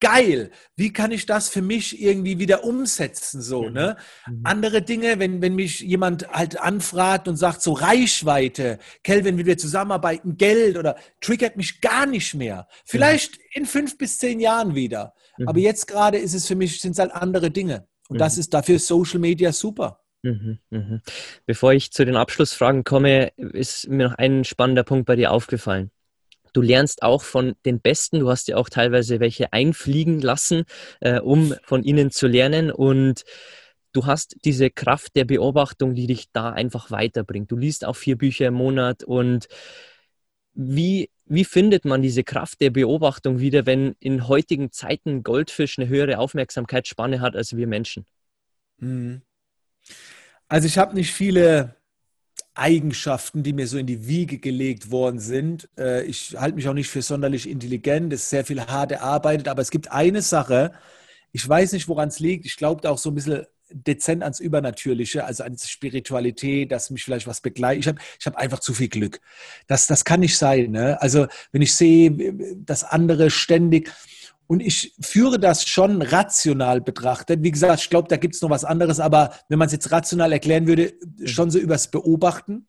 geil, 0.00 0.50
wie 0.76 0.92
kann 0.92 1.10
ich 1.10 1.26
das 1.26 1.48
für 1.48 1.62
mich 1.62 2.00
irgendwie 2.00 2.38
wieder 2.38 2.64
umsetzen? 2.64 3.42
So, 3.42 3.64
mhm. 3.64 3.72
ne? 3.72 3.96
Mhm. 4.26 4.40
Andere 4.44 4.82
Dinge, 4.82 5.18
wenn, 5.18 5.42
wenn 5.42 5.54
mich 5.54 5.80
jemand 5.80 6.28
halt 6.28 6.58
anfragt 6.58 7.28
und 7.28 7.36
sagt, 7.36 7.62
so 7.62 7.72
Reichweite, 7.72 8.78
Kelvin, 9.02 9.38
wie 9.38 9.46
wir 9.46 9.58
zusammenarbeiten, 9.58 10.36
Geld 10.36 10.76
oder 10.76 10.96
triggert 11.20 11.56
mich 11.56 11.80
gar 11.80 12.06
nicht 12.06 12.34
mehr. 12.34 12.68
Vielleicht 12.84 13.38
mhm. 13.38 13.44
in 13.52 13.66
fünf 13.66 13.98
bis 13.98 14.18
zehn 14.18 14.40
Jahren 14.40 14.74
wieder. 14.74 15.14
Mhm. 15.36 15.48
Aber 15.48 15.58
jetzt 15.58 15.86
gerade 15.86 16.18
ist 16.18 16.34
es 16.34 16.46
für 16.46 16.54
mich, 16.54 16.80
sind 16.80 16.92
es 16.92 16.98
halt 16.98 17.12
andere 17.12 17.50
Dinge. 17.50 17.88
Und 18.08 18.18
das 18.18 18.36
mhm. 18.36 18.40
ist 18.40 18.54
dafür 18.54 18.78
Social 18.78 19.18
Media 19.18 19.52
super. 19.52 20.00
Mhm, 20.22 20.58
mhm. 20.70 21.00
Bevor 21.46 21.72
ich 21.72 21.92
zu 21.92 22.04
den 22.04 22.16
Abschlussfragen 22.16 22.84
komme, 22.84 23.32
ist 23.36 23.88
mir 23.88 24.08
noch 24.08 24.14
ein 24.16 24.44
spannender 24.44 24.82
Punkt 24.82 25.06
bei 25.06 25.16
dir 25.16 25.30
aufgefallen. 25.30 25.90
Du 26.52 26.62
lernst 26.62 27.02
auch 27.02 27.22
von 27.22 27.54
den 27.64 27.80
Besten. 27.80 28.20
Du 28.20 28.30
hast 28.30 28.48
ja 28.48 28.56
auch 28.56 28.68
teilweise 28.68 29.20
welche 29.20 29.52
einfliegen 29.52 30.20
lassen, 30.20 30.64
äh, 31.00 31.20
um 31.20 31.54
von 31.62 31.84
ihnen 31.84 32.10
zu 32.10 32.26
lernen. 32.26 32.72
Und 32.72 33.24
du 33.92 34.06
hast 34.06 34.36
diese 34.44 34.70
Kraft 34.70 35.14
der 35.14 35.24
Beobachtung, 35.24 35.94
die 35.94 36.06
dich 36.06 36.32
da 36.32 36.50
einfach 36.50 36.90
weiterbringt. 36.90 37.50
Du 37.52 37.56
liest 37.56 37.84
auch 37.84 37.96
vier 37.96 38.16
Bücher 38.16 38.46
im 38.46 38.54
Monat. 38.54 39.04
Und 39.04 39.46
wie, 40.54 41.10
wie 41.26 41.44
findet 41.44 41.84
man 41.84 42.02
diese 42.02 42.24
Kraft 42.24 42.60
der 42.60 42.70
Beobachtung 42.70 43.38
wieder, 43.38 43.66
wenn 43.66 43.94
in 44.00 44.26
heutigen 44.26 44.72
Zeiten 44.72 45.22
Goldfisch 45.22 45.78
eine 45.78 45.88
höhere 45.88 46.18
Aufmerksamkeitsspanne 46.18 47.20
hat 47.20 47.36
als 47.36 47.56
wir 47.56 47.68
Menschen? 47.68 48.04
Mhm. 48.78 49.22
Also 50.48 50.66
ich 50.66 50.78
habe 50.78 50.94
nicht 50.94 51.12
viele 51.12 51.76
Eigenschaften, 52.54 53.42
die 53.42 53.52
mir 53.52 53.66
so 53.66 53.78
in 53.78 53.86
die 53.86 54.08
Wiege 54.08 54.38
gelegt 54.38 54.90
worden 54.90 55.20
sind. 55.20 55.68
Äh, 55.78 56.04
ich 56.04 56.36
halte 56.38 56.56
mich 56.56 56.68
auch 56.68 56.74
nicht 56.74 56.88
für 56.88 57.02
sonderlich 57.02 57.48
intelligent, 57.48 58.12
es 58.12 58.22
ist 58.22 58.30
sehr 58.30 58.44
viel 58.44 58.60
hart 58.62 58.92
erarbeitet, 58.92 59.48
aber 59.48 59.62
es 59.62 59.70
gibt 59.70 59.92
eine 59.92 60.22
Sache, 60.22 60.72
ich 61.32 61.46
weiß 61.48 61.72
nicht, 61.72 61.88
woran 61.88 62.08
es 62.08 62.20
liegt. 62.20 62.46
Ich 62.46 62.56
glaube 62.56 62.88
auch 62.90 62.98
so 62.98 63.10
ein 63.10 63.14
bisschen 63.14 63.46
dezent 63.70 64.22
ans 64.22 64.40
Übernatürliche, 64.40 65.24
also 65.24 65.44
an 65.44 65.58
Spiritualität, 65.58 66.72
dass 66.72 66.90
mich 66.90 67.04
vielleicht 67.04 67.26
was 67.26 67.42
begleitet. 67.42 67.84
Ich 67.84 67.88
habe 67.88 68.00
ich 68.18 68.26
hab 68.26 68.36
einfach 68.36 68.60
zu 68.60 68.72
viel 68.72 68.88
Glück. 68.88 69.20
Das, 69.66 69.86
das 69.86 70.04
kann 70.04 70.20
nicht 70.20 70.38
sein. 70.38 70.70
Ne? 70.70 71.00
Also 71.02 71.26
wenn 71.52 71.62
ich 71.62 71.74
sehe, 71.74 72.10
dass 72.56 72.82
andere 72.82 73.30
ständig, 73.30 73.92
und 74.48 74.60
ich 74.60 74.94
führe 75.00 75.38
das 75.38 75.68
schon 75.68 76.00
rational 76.00 76.80
betrachtet. 76.80 77.42
Wie 77.42 77.50
gesagt, 77.50 77.82
ich 77.82 77.90
glaube, 77.90 78.08
da 78.08 78.16
gibt 78.16 78.34
es 78.34 78.40
noch 78.40 78.48
was 78.48 78.64
anderes, 78.64 78.98
aber 78.98 79.34
wenn 79.48 79.58
man 79.58 79.66
es 79.66 79.72
jetzt 79.72 79.92
rational 79.92 80.32
erklären 80.32 80.66
würde, 80.66 80.94
mhm. 81.18 81.26
schon 81.26 81.50
so 81.50 81.58
übers 81.58 81.90
Beobachten, 81.90 82.66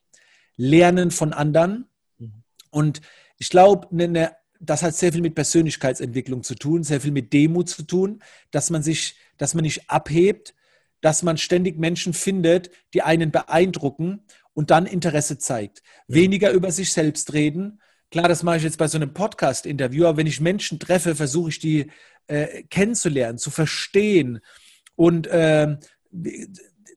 Lernen 0.57 1.09
von 1.09 1.31
anderen. 1.31 1.85
Mhm. 2.17 2.43
Und 2.69 3.01
ich 3.37 3.49
glaube, 3.49 3.87
ne, 3.95 4.09
ne, 4.09 4.31
das 4.59 4.83
hat 4.83 4.93
sehr 4.93 5.13
viel 5.13 5.21
mit 5.21 5.35
Persönlichkeitsentwicklung 5.35 6.43
zu 6.43 6.53
tun, 6.53 6.83
sehr 6.83 6.99
viel 6.99 7.13
mit 7.13 7.31
Demut 7.31 7.69
zu 7.69 7.83
tun, 7.83 8.21
dass 8.51 8.69
man 8.69 8.83
sich, 8.83 9.15
dass 9.37 9.53
man 9.53 9.63
nicht 9.63 9.89
abhebt, 9.89 10.53
dass 10.99 11.23
man 11.23 11.37
ständig 11.37 11.79
Menschen 11.79 12.11
findet, 12.11 12.71
die 12.93 13.03
einen 13.03 13.31
beeindrucken 13.31 14.25
und 14.53 14.69
dann 14.69 14.85
Interesse 14.85 15.37
zeigt. 15.37 15.81
Weniger 16.09 16.51
über 16.51 16.73
sich 16.73 16.91
selbst 16.91 17.31
reden, 17.31 17.79
Klar, 18.11 18.27
das 18.27 18.41
mache 18.41 18.57
ich 18.57 18.63
jetzt 18.63 18.79
bei 18.79 18.87
so 18.87 18.97
einem 18.97 19.13
Podcast-Interview, 19.13 20.07
aber 20.07 20.17
wenn 20.17 20.27
ich 20.27 20.41
Menschen 20.41 20.79
treffe, 20.79 21.15
versuche 21.15 21.49
ich 21.49 21.59
die 21.59 21.91
äh, 22.27 22.63
kennenzulernen, 22.63 23.37
zu 23.37 23.51
verstehen 23.51 24.39
und 24.95 25.27
äh, 25.27 25.77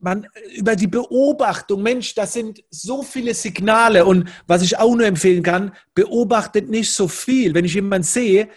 man 0.01 0.27
über 0.57 0.75
die 0.75 0.87
Beobachtung, 0.87 1.83
Mensch, 1.83 2.15
das 2.15 2.33
sind 2.33 2.65
so 2.71 3.03
viele 3.03 3.35
Signale 3.35 4.05
und 4.07 4.29
was 4.47 4.63
ich 4.63 4.79
auch 4.79 4.95
nur 4.95 5.07
empfehlen 5.07 5.43
kann, 5.43 5.77
beobachtet 5.95 6.69
nicht 6.69 6.93
so 6.93 7.09
viel. 7.09 7.55
Wenn 7.55 7.65
ich 7.65 7.75
jemanden 7.75 8.05
sehe, 8.05 8.49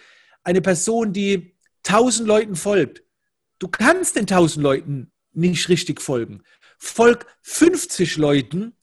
eine 0.42 0.62
Person, 0.62 1.12
die 1.12 1.54
tausend 1.82 2.26
Leuten 2.26 2.56
folgt, 2.56 3.04
du 3.58 3.68
kannst 3.68 4.16
den 4.16 4.26
tausend 4.26 4.62
Leuten 4.62 5.12
nicht 5.32 5.68
richtig 5.68 6.00
folgen. 6.00 6.42
Folg 6.78 7.26
50 7.42 8.16
Leuten 8.16 8.75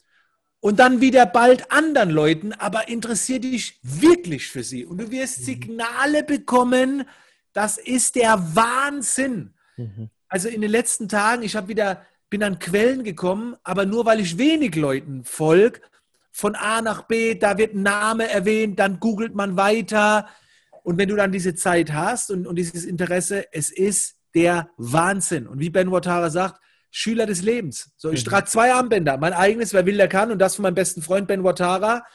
und 0.64 0.80
dann 0.80 1.02
wieder 1.02 1.26
bald 1.26 1.74
anderen 1.74 2.10
Leuten, 2.10 2.54
aber 2.54 2.88
interessier 2.88 3.42
dich 3.42 3.82
wirklich 3.84 4.48
für 4.48 4.64
sie. 4.64 4.86
Und 4.86 4.98
du 5.00 5.12
wirst 5.12 5.42
mhm. 5.42 5.44
Signale 5.44 6.24
bekommen, 6.24 7.04
das 7.52 7.78
ist 7.78 8.16
der 8.16 8.56
Wahnsinn. 8.56 9.56
Mhm. 9.76 10.10
Also 10.30 10.48
in 10.48 10.62
den 10.62 10.72
letzten 10.72 11.10
Tagen, 11.10 11.44
ich 11.44 11.58
habe 11.58 11.68
wieder, 11.68 12.06
bin 12.30 12.44
an 12.44 12.60
Quellen 12.60 13.04
gekommen, 13.04 13.58
aber 13.66 13.86
nur 13.86 14.06
weil 14.06 14.22
ich 14.22 14.38
wenig 14.38 14.74
Leuten 14.76 15.26
folge, 15.26 15.82
von 16.32 16.56
A 16.56 16.82
nach 16.82 17.02
B, 17.02 17.36
da 17.36 17.58
wird 17.58 17.76
ein 17.76 17.84
Name 17.84 18.32
erwähnt, 18.32 18.80
dann 18.80 19.02
googelt 19.02 19.36
man 19.36 19.58
weiter. 19.58 20.30
Und 20.82 20.98
wenn 20.98 21.10
du 21.10 21.18
dann 21.18 21.34
diese 21.34 21.56
Zeit 21.56 21.92
hast 21.92 22.32
und, 22.32 22.48
und 22.48 22.56
dieses 22.56 22.86
Interesse, 22.86 23.52
es 23.52 23.70
ist 23.70 24.16
der 24.34 24.70
Wahnsinn. 24.78 25.46
Und 25.46 25.60
wie 25.60 25.70
Ben 25.70 25.92
Watara 25.92 26.30
sagt, 26.30 26.63
Schüler 26.96 27.26
des 27.26 27.42
Lebens. 27.42 27.92
So, 27.98 28.12
ich 28.12 28.24
mhm. 28.24 28.30
trage 28.30 28.46
zwei 28.46 28.72
Armbänder. 28.72 29.18
Mein 29.18 29.34
eigenes, 29.34 29.74
wer 29.74 29.88
will, 29.88 29.98
der 29.98 30.08
kann. 30.08 30.32
Und 30.32 30.38
das 30.38 30.56
von 30.56 30.64
meinem 30.64 30.76
besten 30.76 31.02
Freund 31.02 31.28
Ben 31.28 31.44
Watara. 31.44 32.06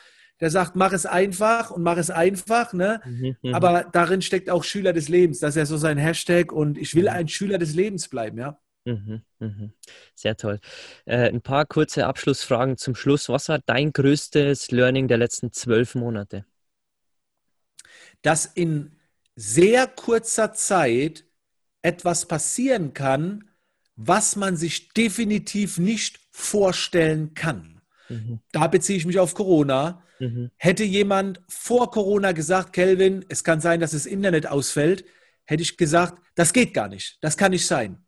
Der 0.41 0.51
sagt, 0.51 0.77
mach 0.77 0.93
es 0.93 1.05
einfach 1.05 1.73
und 1.73 1.83
mach 1.83 1.97
es 1.97 2.11
einfach. 2.11 2.73
Ne? 2.73 3.01
Mhm, 3.05 3.37
mhm. 3.43 3.55
Aber 3.55 3.89
darin 3.93 4.23
steckt 4.23 4.49
auch 4.49 4.63
Schüler 4.63 4.93
des 4.93 5.09
Lebens. 5.09 5.41
Das 5.41 5.51
ist 5.51 5.57
ja 5.57 5.67
so 5.67 5.77
sein 5.77 5.99
Hashtag. 5.99 6.53
Und 6.53 6.79
ich 6.79 6.95
will 6.95 7.05
mhm. 7.05 7.09
ein 7.09 7.29
Schüler 7.29 7.59
des 7.59 7.75
Lebens 7.75 8.07
bleiben, 8.07 8.39
ja. 8.39 8.61
Mhm, 8.85 9.23
mhm. 9.41 9.73
Sehr 10.15 10.37
toll. 10.37 10.61
Äh, 11.07 11.29
ein 11.29 11.43
paar 11.43 11.67
kurze 11.67 12.07
Abschlussfragen 12.07 12.77
zum 12.77 12.95
Schluss. 12.95 13.29
Was 13.29 13.49
war 13.49 13.59
dein 13.59 13.93
größtes 13.93 14.71
Learning 14.71 15.09
der 15.09 15.19
letzten 15.19 15.53
zwölf 15.53 15.97
Monate? 15.97 16.45
Dass 18.23 18.47
in 18.47 18.93
sehr 19.35 19.89
kurzer 19.89 20.53
Zeit 20.53 21.25
etwas 21.83 22.27
passieren 22.27 22.95
kann, 22.95 23.48
was 23.99 24.37
man 24.37 24.57
sich 24.57 24.91
definitiv 24.91 25.77
nicht 25.77 26.21
vorstellen 26.31 27.35
kann. 27.35 27.83
Mhm. 28.09 28.39
Da 28.53 28.69
beziehe 28.69 28.97
ich 28.97 29.05
mich 29.05 29.19
auf 29.19 29.35
Corona. 29.35 30.05
Mhm. 30.21 30.51
Hätte 30.57 30.85
jemand 30.85 31.41
vor 31.49 31.91
Corona 31.91 32.31
gesagt, 32.31 32.73
Kelvin, 32.73 33.25
es 33.29 33.43
kann 33.43 33.61
sein, 33.61 33.81
dass 33.81 33.91
das 33.91 34.07
Internet 34.07 34.47
ausfällt, 34.47 35.05
hätte 35.45 35.65
ich 35.65 35.77
gesagt, 35.77 36.23
das 36.37 36.53
geht 36.53 36.75
gar 36.75 36.89
nicht, 36.89 37.19
das 37.23 37.37
kann 37.37 37.51
nicht 37.51 37.67
sein. 37.67 38.07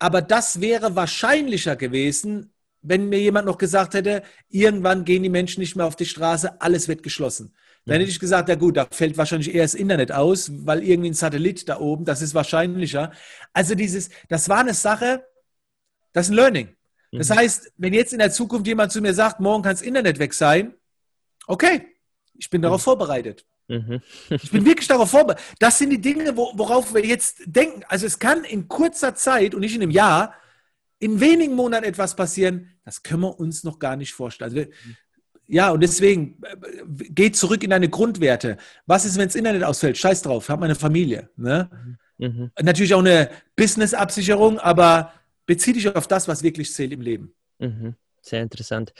Aber 0.00 0.20
das 0.20 0.60
wäre 0.60 0.96
wahrscheinlicher 0.96 1.76
gewesen, 1.76 2.52
wenn 2.82 3.08
mir 3.08 3.20
jemand 3.20 3.46
noch 3.46 3.56
gesagt 3.56 3.94
hätte, 3.94 4.24
irgendwann 4.48 5.04
gehen 5.04 5.22
die 5.22 5.28
Menschen 5.28 5.60
nicht 5.60 5.76
mehr 5.76 5.86
auf 5.86 5.96
die 5.96 6.06
Straße, 6.06 6.60
alles 6.60 6.88
wird 6.88 7.04
geschlossen. 7.04 7.54
Dann 7.86 8.00
hätte 8.00 8.10
ich 8.10 8.18
gesagt, 8.18 8.48
ja 8.48 8.54
gut, 8.54 8.76
da 8.76 8.86
fällt 8.90 9.18
wahrscheinlich 9.18 9.54
eher 9.54 9.62
das 9.62 9.74
Internet 9.74 10.10
aus, 10.10 10.50
weil 10.64 10.82
irgendwie 10.82 11.10
ein 11.10 11.14
Satellit 11.14 11.68
da 11.68 11.78
oben, 11.78 12.04
das 12.04 12.22
ist 12.22 12.34
wahrscheinlicher. 12.34 13.12
Also 13.52 13.74
dieses, 13.74 14.08
das 14.28 14.48
war 14.48 14.60
eine 14.60 14.72
Sache, 14.72 15.24
das 16.12 16.26
ist 16.26 16.32
ein 16.32 16.36
Learning. 16.36 16.76
Das 17.12 17.28
mhm. 17.28 17.34
heißt, 17.34 17.72
wenn 17.76 17.92
jetzt 17.92 18.12
in 18.12 18.20
der 18.20 18.32
Zukunft 18.32 18.66
jemand 18.66 18.90
zu 18.90 19.02
mir 19.02 19.12
sagt, 19.12 19.38
morgen 19.40 19.62
kann 19.62 19.72
das 19.72 19.82
Internet 19.82 20.18
weg 20.18 20.32
sein, 20.32 20.74
okay, 21.46 21.86
ich 22.34 22.48
bin 22.48 22.62
darauf 22.62 22.80
mhm. 22.80 22.84
vorbereitet. 22.84 23.44
Mhm. 23.68 24.02
ich 24.30 24.50
bin 24.50 24.64
wirklich 24.64 24.88
darauf 24.88 25.10
vorbereitet. 25.10 25.44
Das 25.58 25.78
sind 25.78 25.90
die 25.90 26.00
Dinge, 26.00 26.36
worauf 26.36 26.94
wir 26.94 27.04
jetzt 27.04 27.42
denken. 27.46 27.82
Also 27.88 28.06
es 28.06 28.18
kann 28.18 28.44
in 28.44 28.66
kurzer 28.66 29.14
Zeit 29.14 29.54
und 29.54 29.60
nicht 29.60 29.74
in 29.74 29.82
einem 29.82 29.90
Jahr, 29.90 30.34
in 30.98 31.20
wenigen 31.20 31.54
Monaten 31.54 31.84
etwas 31.84 32.16
passieren, 32.16 32.70
das 32.84 33.02
können 33.02 33.22
wir 33.22 33.38
uns 33.38 33.64
noch 33.64 33.78
gar 33.78 33.96
nicht 33.96 34.14
vorstellen. 34.14 34.50
Also 34.50 34.56
wir, 34.56 34.74
ja, 35.46 35.70
und 35.70 35.80
deswegen 35.80 36.40
geht 36.86 37.36
zurück 37.36 37.62
in 37.62 37.70
deine 37.70 37.88
Grundwerte. 37.88 38.56
Was 38.86 39.04
ist, 39.04 39.18
wenn 39.18 39.28
das 39.28 39.34
Internet 39.34 39.64
ausfällt? 39.64 39.98
Scheiß 39.98 40.22
drauf, 40.22 40.48
habe 40.48 40.60
meine 40.60 40.74
Familie. 40.74 41.30
Ne? 41.36 41.70
Mhm. 42.18 42.50
Natürlich 42.62 42.94
auch 42.94 43.00
eine 43.00 43.30
Business-Absicherung, 43.56 44.58
aber 44.58 45.12
bezieh 45.46 45.72
dich 45.72 45.94
auf 45.94 46.06
das, 46.06 46.28
was 46.28 46.42
wirklich 46.42 46.72
zählt 46.72 46.92
im 46.92 47.00
Leben. 47.00 47.34
Mhm. 47.58 47.94
Sehr 48.22 48.42
interessant. 48.42 48.94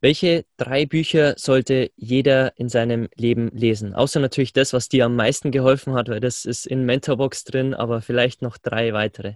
Welche 0.00 0.44
drei 0.56 0.84
Bücher 0.84 1.34
sollte 1.36 1.92
jeder 1.96 2.58
in 2.58 2.68
seinem 2.68 3.08
Leben 3.14 3.50
lesen? 3.52 3.94
Außer 3.94 4.18
natürlich 4.18 4.52
das, 4.52 4.72
was 4.72 4.88
dir 4.88 5.04
am 5.06 5.14
meisten 5.14 5.52
geholfen 5.52 5.94
hat, 5.94 6.08
weil 6.08 6.18
das 6.18 6.44
ist 6.44 6.66
in 6.66 6.84
Mentorbox 6.84 7.44
drin, 7.44 7.72
aber 7.72 8.02
vielleicht 8.02 8.42
noch 8.42 8.58
drei 8.58 8.92
weitere. 8.92 9.34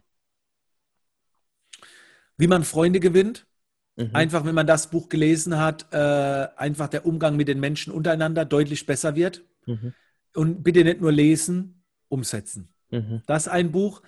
Wie 2.37 2.49
man 2.49 2.65
Freunde 2.65 2.99
gewinnt. 3.01 3.46
Mhm. 3.97 4.11
Einfach, 4.13 4.45
wenn 4.45 4.55
man 4.55 4.67
das 4.67 4.91
Buch 4.91 5.09
gelesen 5.09 5.59
hat, 5.59 5.87
äh, 5.93 6.49
einfach 6.57 6.89
der 6.89 7.07
Umgang 7.07 7.37
mit 7.37 7.49
den 7.49 7.61
Menschen 7.61 7.93
untereinander 7.93 8.45
deutlich 8.45 8.85
besser 8.87 9.17
wird. 9.17 9.43
Mhm. 9.65 9.95
Und 10.35 10.63
bitte 10.63 10.85
nicht 10.85 11.01
nur 11.01 11.13
lesen, 11.13 11.83
umsetzen. 12.09 12.69
Mhm. 12.91 13.23
Das 13.27 13.47
ist 13.47 13.49
ein 13.49 13.73
Buch. 13.73 14.03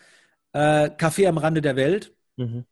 Äh, 0.53 0.91
Kaffee 0.91 1.27
am 1.27 1.39
Rande 1.39 1.63
der 1.63 1.77
Welt. 1.77 2.15
Mhm. 2.37 2.65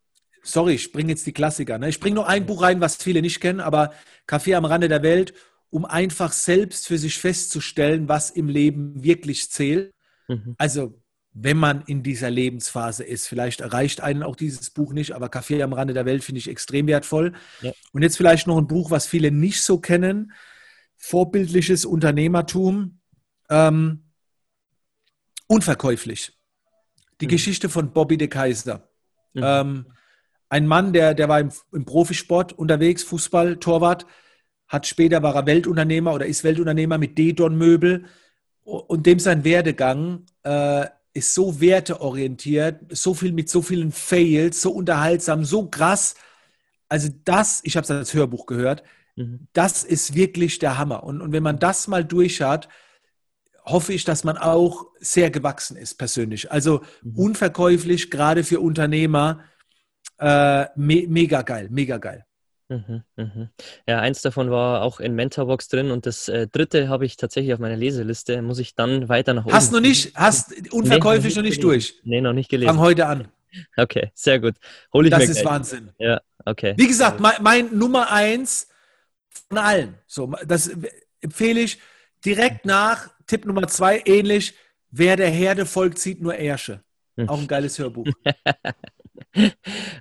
Sorry, 0.42 0.74
ich 0.74 0.92
bringe 0.92 1.11
jetzt 1.11 1.26
die 1.26 1.33
Klassiker. 1.33 1.79
Ne? 1.79 1.88
Ich 1.88 2.00
bringe 2.00 2.16
noch 2.16 2.26
ein 2.26 2.46
Buch 2.46 2.62
rein, 2.62 2.81
was 2.81 2.96
viele 2.96 3.22
nicht 3.22 3.40
kennen, 3.40 3.61
aber 3.61 3.92
Kaffee 4.26 4.55
am 4.55 4.64
Rande 4.64 4.88
der 4.88 5.02
Welt, 5.02 5.35
um 5.70 5.85
einfach 5.85 6.33
selbst 6.33 6.87
für 6.87 6.98
sich 6.98 7.18
festzustellen, 7.18 8.09
was 8.09 8.31
im 8.31 8.48
Leben 8.48 9.02
wirklich 9.02 9.50
zählt. 9.50 9.92
Mhm. 10.29 10.55
Also 10.59 11.02
wenn 11.38 11.59
man 11.59 11.83
in 11.87 12.03
dieser 12.03 12.31
Lebensphase 12.31 13.05
ist. 13.05 13.29
Vielleicht 13.29 13.61
erreicht 13.61 14.01
einen 14.01 14.22
auch 14.22 14.37
dieses 14.37 14.70
Buch 14.70 14.94
nicht, 14.94 15.12
aber 15.12 15.29
Kaffee 15.29 15.62
am 15.62 15.75
Rande 15.75 15.92
der 15.92 16.07
Welt 16.07 16.25
finde 16.25 16.38
ich 16.38 16.49
extrem 16.49 16.87
wertvoll. 16.87 17.35
Ja. 17.61 17.72
Und 17.92 18.03
jetzt 18.03 18.16
vielleicht 18.16 18.46
noch 18.46 18.57
ein 18.57 18.66
Buch, 18.66 18.90
was 18.90 19.07
viele 19.07 19.31
nicht 19.31 19.61
so 19.61 19.79
kennen. 19.79 20.33
Vorbildliches 20.96 21.85
Unternehmertum. 21.85 23.01
Ähm, 23.51 24.05
unverkäuflich. 25.46 26.33
Die 27.20 27.27
mhm. 27.27 27.31
Geschichte 27.31 27.68
von 27.68 27.92
Bobby 27.92 28.16
de 28.16 28.29
Kaiser. 28.29 28.88
Mhm. 29.35 29.42
Ähm, 29.44 29.87
ein 30.49 30.66
Mann, 30.66 30.94
der, 30.94 31.12
der 31.12 31.29
war 31.29 31.40
im, 31.40 31.53
im 31.70 31.85
Profisport 31.85 32.55
unterwegs, 32.55 33.03
Fußball, 33.03 33.59
Torwart, 33.59 34.07
hat 34.68 34.87
später 34.87 35.22
war 35.22 35.35
er 35.35 35.44
Weltunternehmer 35.44 36.14
oder 36.14 36.25
ist 36.25 36.44
Weltunternehmer 36.44 36.96
mit 36.96 37.18
Dedon 37.18 37.59
Möbel 37.59 38.07
und 38.64 39.05
dem 39.05 39.18
sein 39.18 39.44
Werdegang 39.44 40.25
äh, 40.42 40.87
ist 41.16 41.35
so 41.35 41.61
werteorientiert, 41.61 42.81
so 42.90 43.14
viel 43.14 43.33
mit 43.33 43.48
so 43.48 43.62
vielen 43.62 43.90
Fails, 43.90 44.62
so 44.62 44.70
unterhaltsam, 44.70 45.44
so 45.44 45.68
krass. 45.68 46.14
Also 46.88 47.09
das, 47.24 47.61
ich 47.64 47.76
habe 47.76 47.85
es 47.85 47.90
als 47.90 48.14
Hörbuch 48.14 48.46
gehört, 48.46 48.83
mhm. 49.16 49.48
das 49.52 49.83
ist 49.83 50.14
wirklich 50.14 50.59
der 50.59 50.79
Hammer. 50.79 51.02
Und, 51.02 51.20
und 51.20 51.33
wenn 51.33 51.42
man 51.42 51.59
das 51.59 51.88
mal 51.88 52.05
durch 52.05 52.42
hat, 52.42 52.68
hoffe 53.64 53.92
ich, 53.92 54.05
dass 54.05 54.22
man 54.22 54.37
auch 54.38 54.87
sehr 55.00 55.31
gewachsen 55.31 55.76
ist 55.76 55.94
persönlich. 55.94 56.52
Also 56.52 56.83
mhm. 57.02 57.16
unverkäuflich, 57.16 58.11
gerade 58.11 58.44
für 58.44 58.61
Unternehmer, 58.61 59.40
äh, 60.18 60.66
me 60.76 61.07
mega 61.09 61.42
geil, 61.42 61.68
mega 61.70 61.98
geil. 61.98 62.24
Mhm, 62.68 63.02
mhm. 63.16 63.48
Ja, 63.87 64.00
eins 64.00 64.22
davon 64.22 64.50
war 64.50 64.83
auch 64.83 64.98
in 64.98 65.14
Mentorbox 65.14 65.68
drin 65.68 65.92
und 65.92 66.05
das 66.05 66.29
äh, 66.29 66.48
dritte 66.48 66.88
habe 66.88 67.07
ich 67.07 67.16
tatsächlich 67.16 67.55
auf 67.55 67.61
meiner 67.61 67.76
Leseliste. 67.76 68.42
Muss 68.42 68.59
ich 68.59 68.74
dann 68.74 69.09
weiter 69.09 69.35
nach 69.35 69.44
oben. 69.44 69.55
Hast 69.55 69.70
du 69.70 69.76
noch 69.76 69.83
nicht, 69.83 70.16
hast 70.16 70.52
unverkäuflich 70.72 71.37
nee, 71.37 71.42
noch, 71.42 71.48
nicht, 71.48 71.62
noch 71.62 71.70
nicht 71.70 71.85
durch? 71.92 72.00
Nee, 72.05 72.20
noch 72.20 72.33
nicht 72.33 72.50
gelesen. 72.50 72.70
Fang 72.70 72.81
heute 72.81 73.07
an. 73.07 73.29
Okay, 73.79 74.11
sehr 74.14 74.38
gut. 74.38 74.57
Hol 74.92 75.07
ich 75.07 75.11
das 75.11 75.20
mir 75.20 75.24
ist 75.31 75.40
gleich. 75.40 75.46
Wahnsinn. 75.46 75.90
Ja, 75.98 76.20
okay. 76.44 76.74
Wie 76.76 76.87
gesagt, 76.87 77.20
mein, 77.20 77.37
mein, 77.40 77.79
Nummer 77.79 78.12
eins 78.12 78.68
von 79.48 79.57
allen. 79.57 79.94
So, 80.07 80.31
das 80.46 80.70
empfehle 81.22 81.61
ich 81.61 81.79
direkt 82.22 82.66
nach 82.66 83.09
Tipp 83.26 83.46
Nummer 83.46 83.66
zwei, 83.66 84.02
ähnlich. 84.05 84.55
Wer 84.90 85.16
der 85.16 85.31
Herde 85.31 85.64
folgt, 85.64 85.98
zieht 85.98 86.20
nur 86.20 86.35
Ärsche. 86.35 86.83
Hm. 87.16 87.31
Auch 87.31 87.40
ein 87.40 87.48
geiles 87.48 87.79
Hörbuch. 87.79 88.07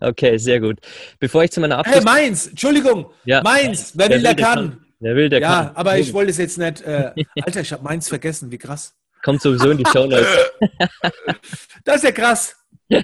okay, 0.01 0.37
sehr 0.37 0.59
gut. 0.59 0.79
Bevor 1.19 1.43
ich 1.43 1.51
zu 1.51 1.59
meiner 1.61 1.77
Abschluss... 1.79 1.97
Hey, 1.97 2.03
meins! 2.03 2.47
Entschuldigung! 2.47 3.11
Ja. 3.25 3.41
Meins! 3.41 3.93
Wer, 3.95 4.09
will, 4.09 4.21
der, 4.21 4.35
kann. 4.35 4.55
kann. 4.55 4.85
Wer 4.99 5.15
will, 5.15 5.29
der 5.29 5.41
ja, 5.41 5.47
kann. 5.47 5.65
Ja, 5.65 5.71
aber 5.75 5.97
ich 5.97 6.13
wollte 6.13 6.31
es 6.31 6.37
jetzt 6.37 6.57
nicht... 6.57 6.81
Äh, 6.81 7.11
Alter, 7.41 7.61
ich 7.61 7.71
habe 7.71 7.83
meins 7.83 8.07
vergessen. 8.07 8.51
Wie 8.51 8.57
krass. 8.57 8.93
Kommt 9.23 9.41
sowieso 9.41 9.71
in 9.71 9.77
die 9.77 9.85
Show 9.91 10.05
Notes. 10.05 10.27
das 11.83 11.95
ist 11.97 12.03
ja 12.03 12.11
krass. 12.11 12.55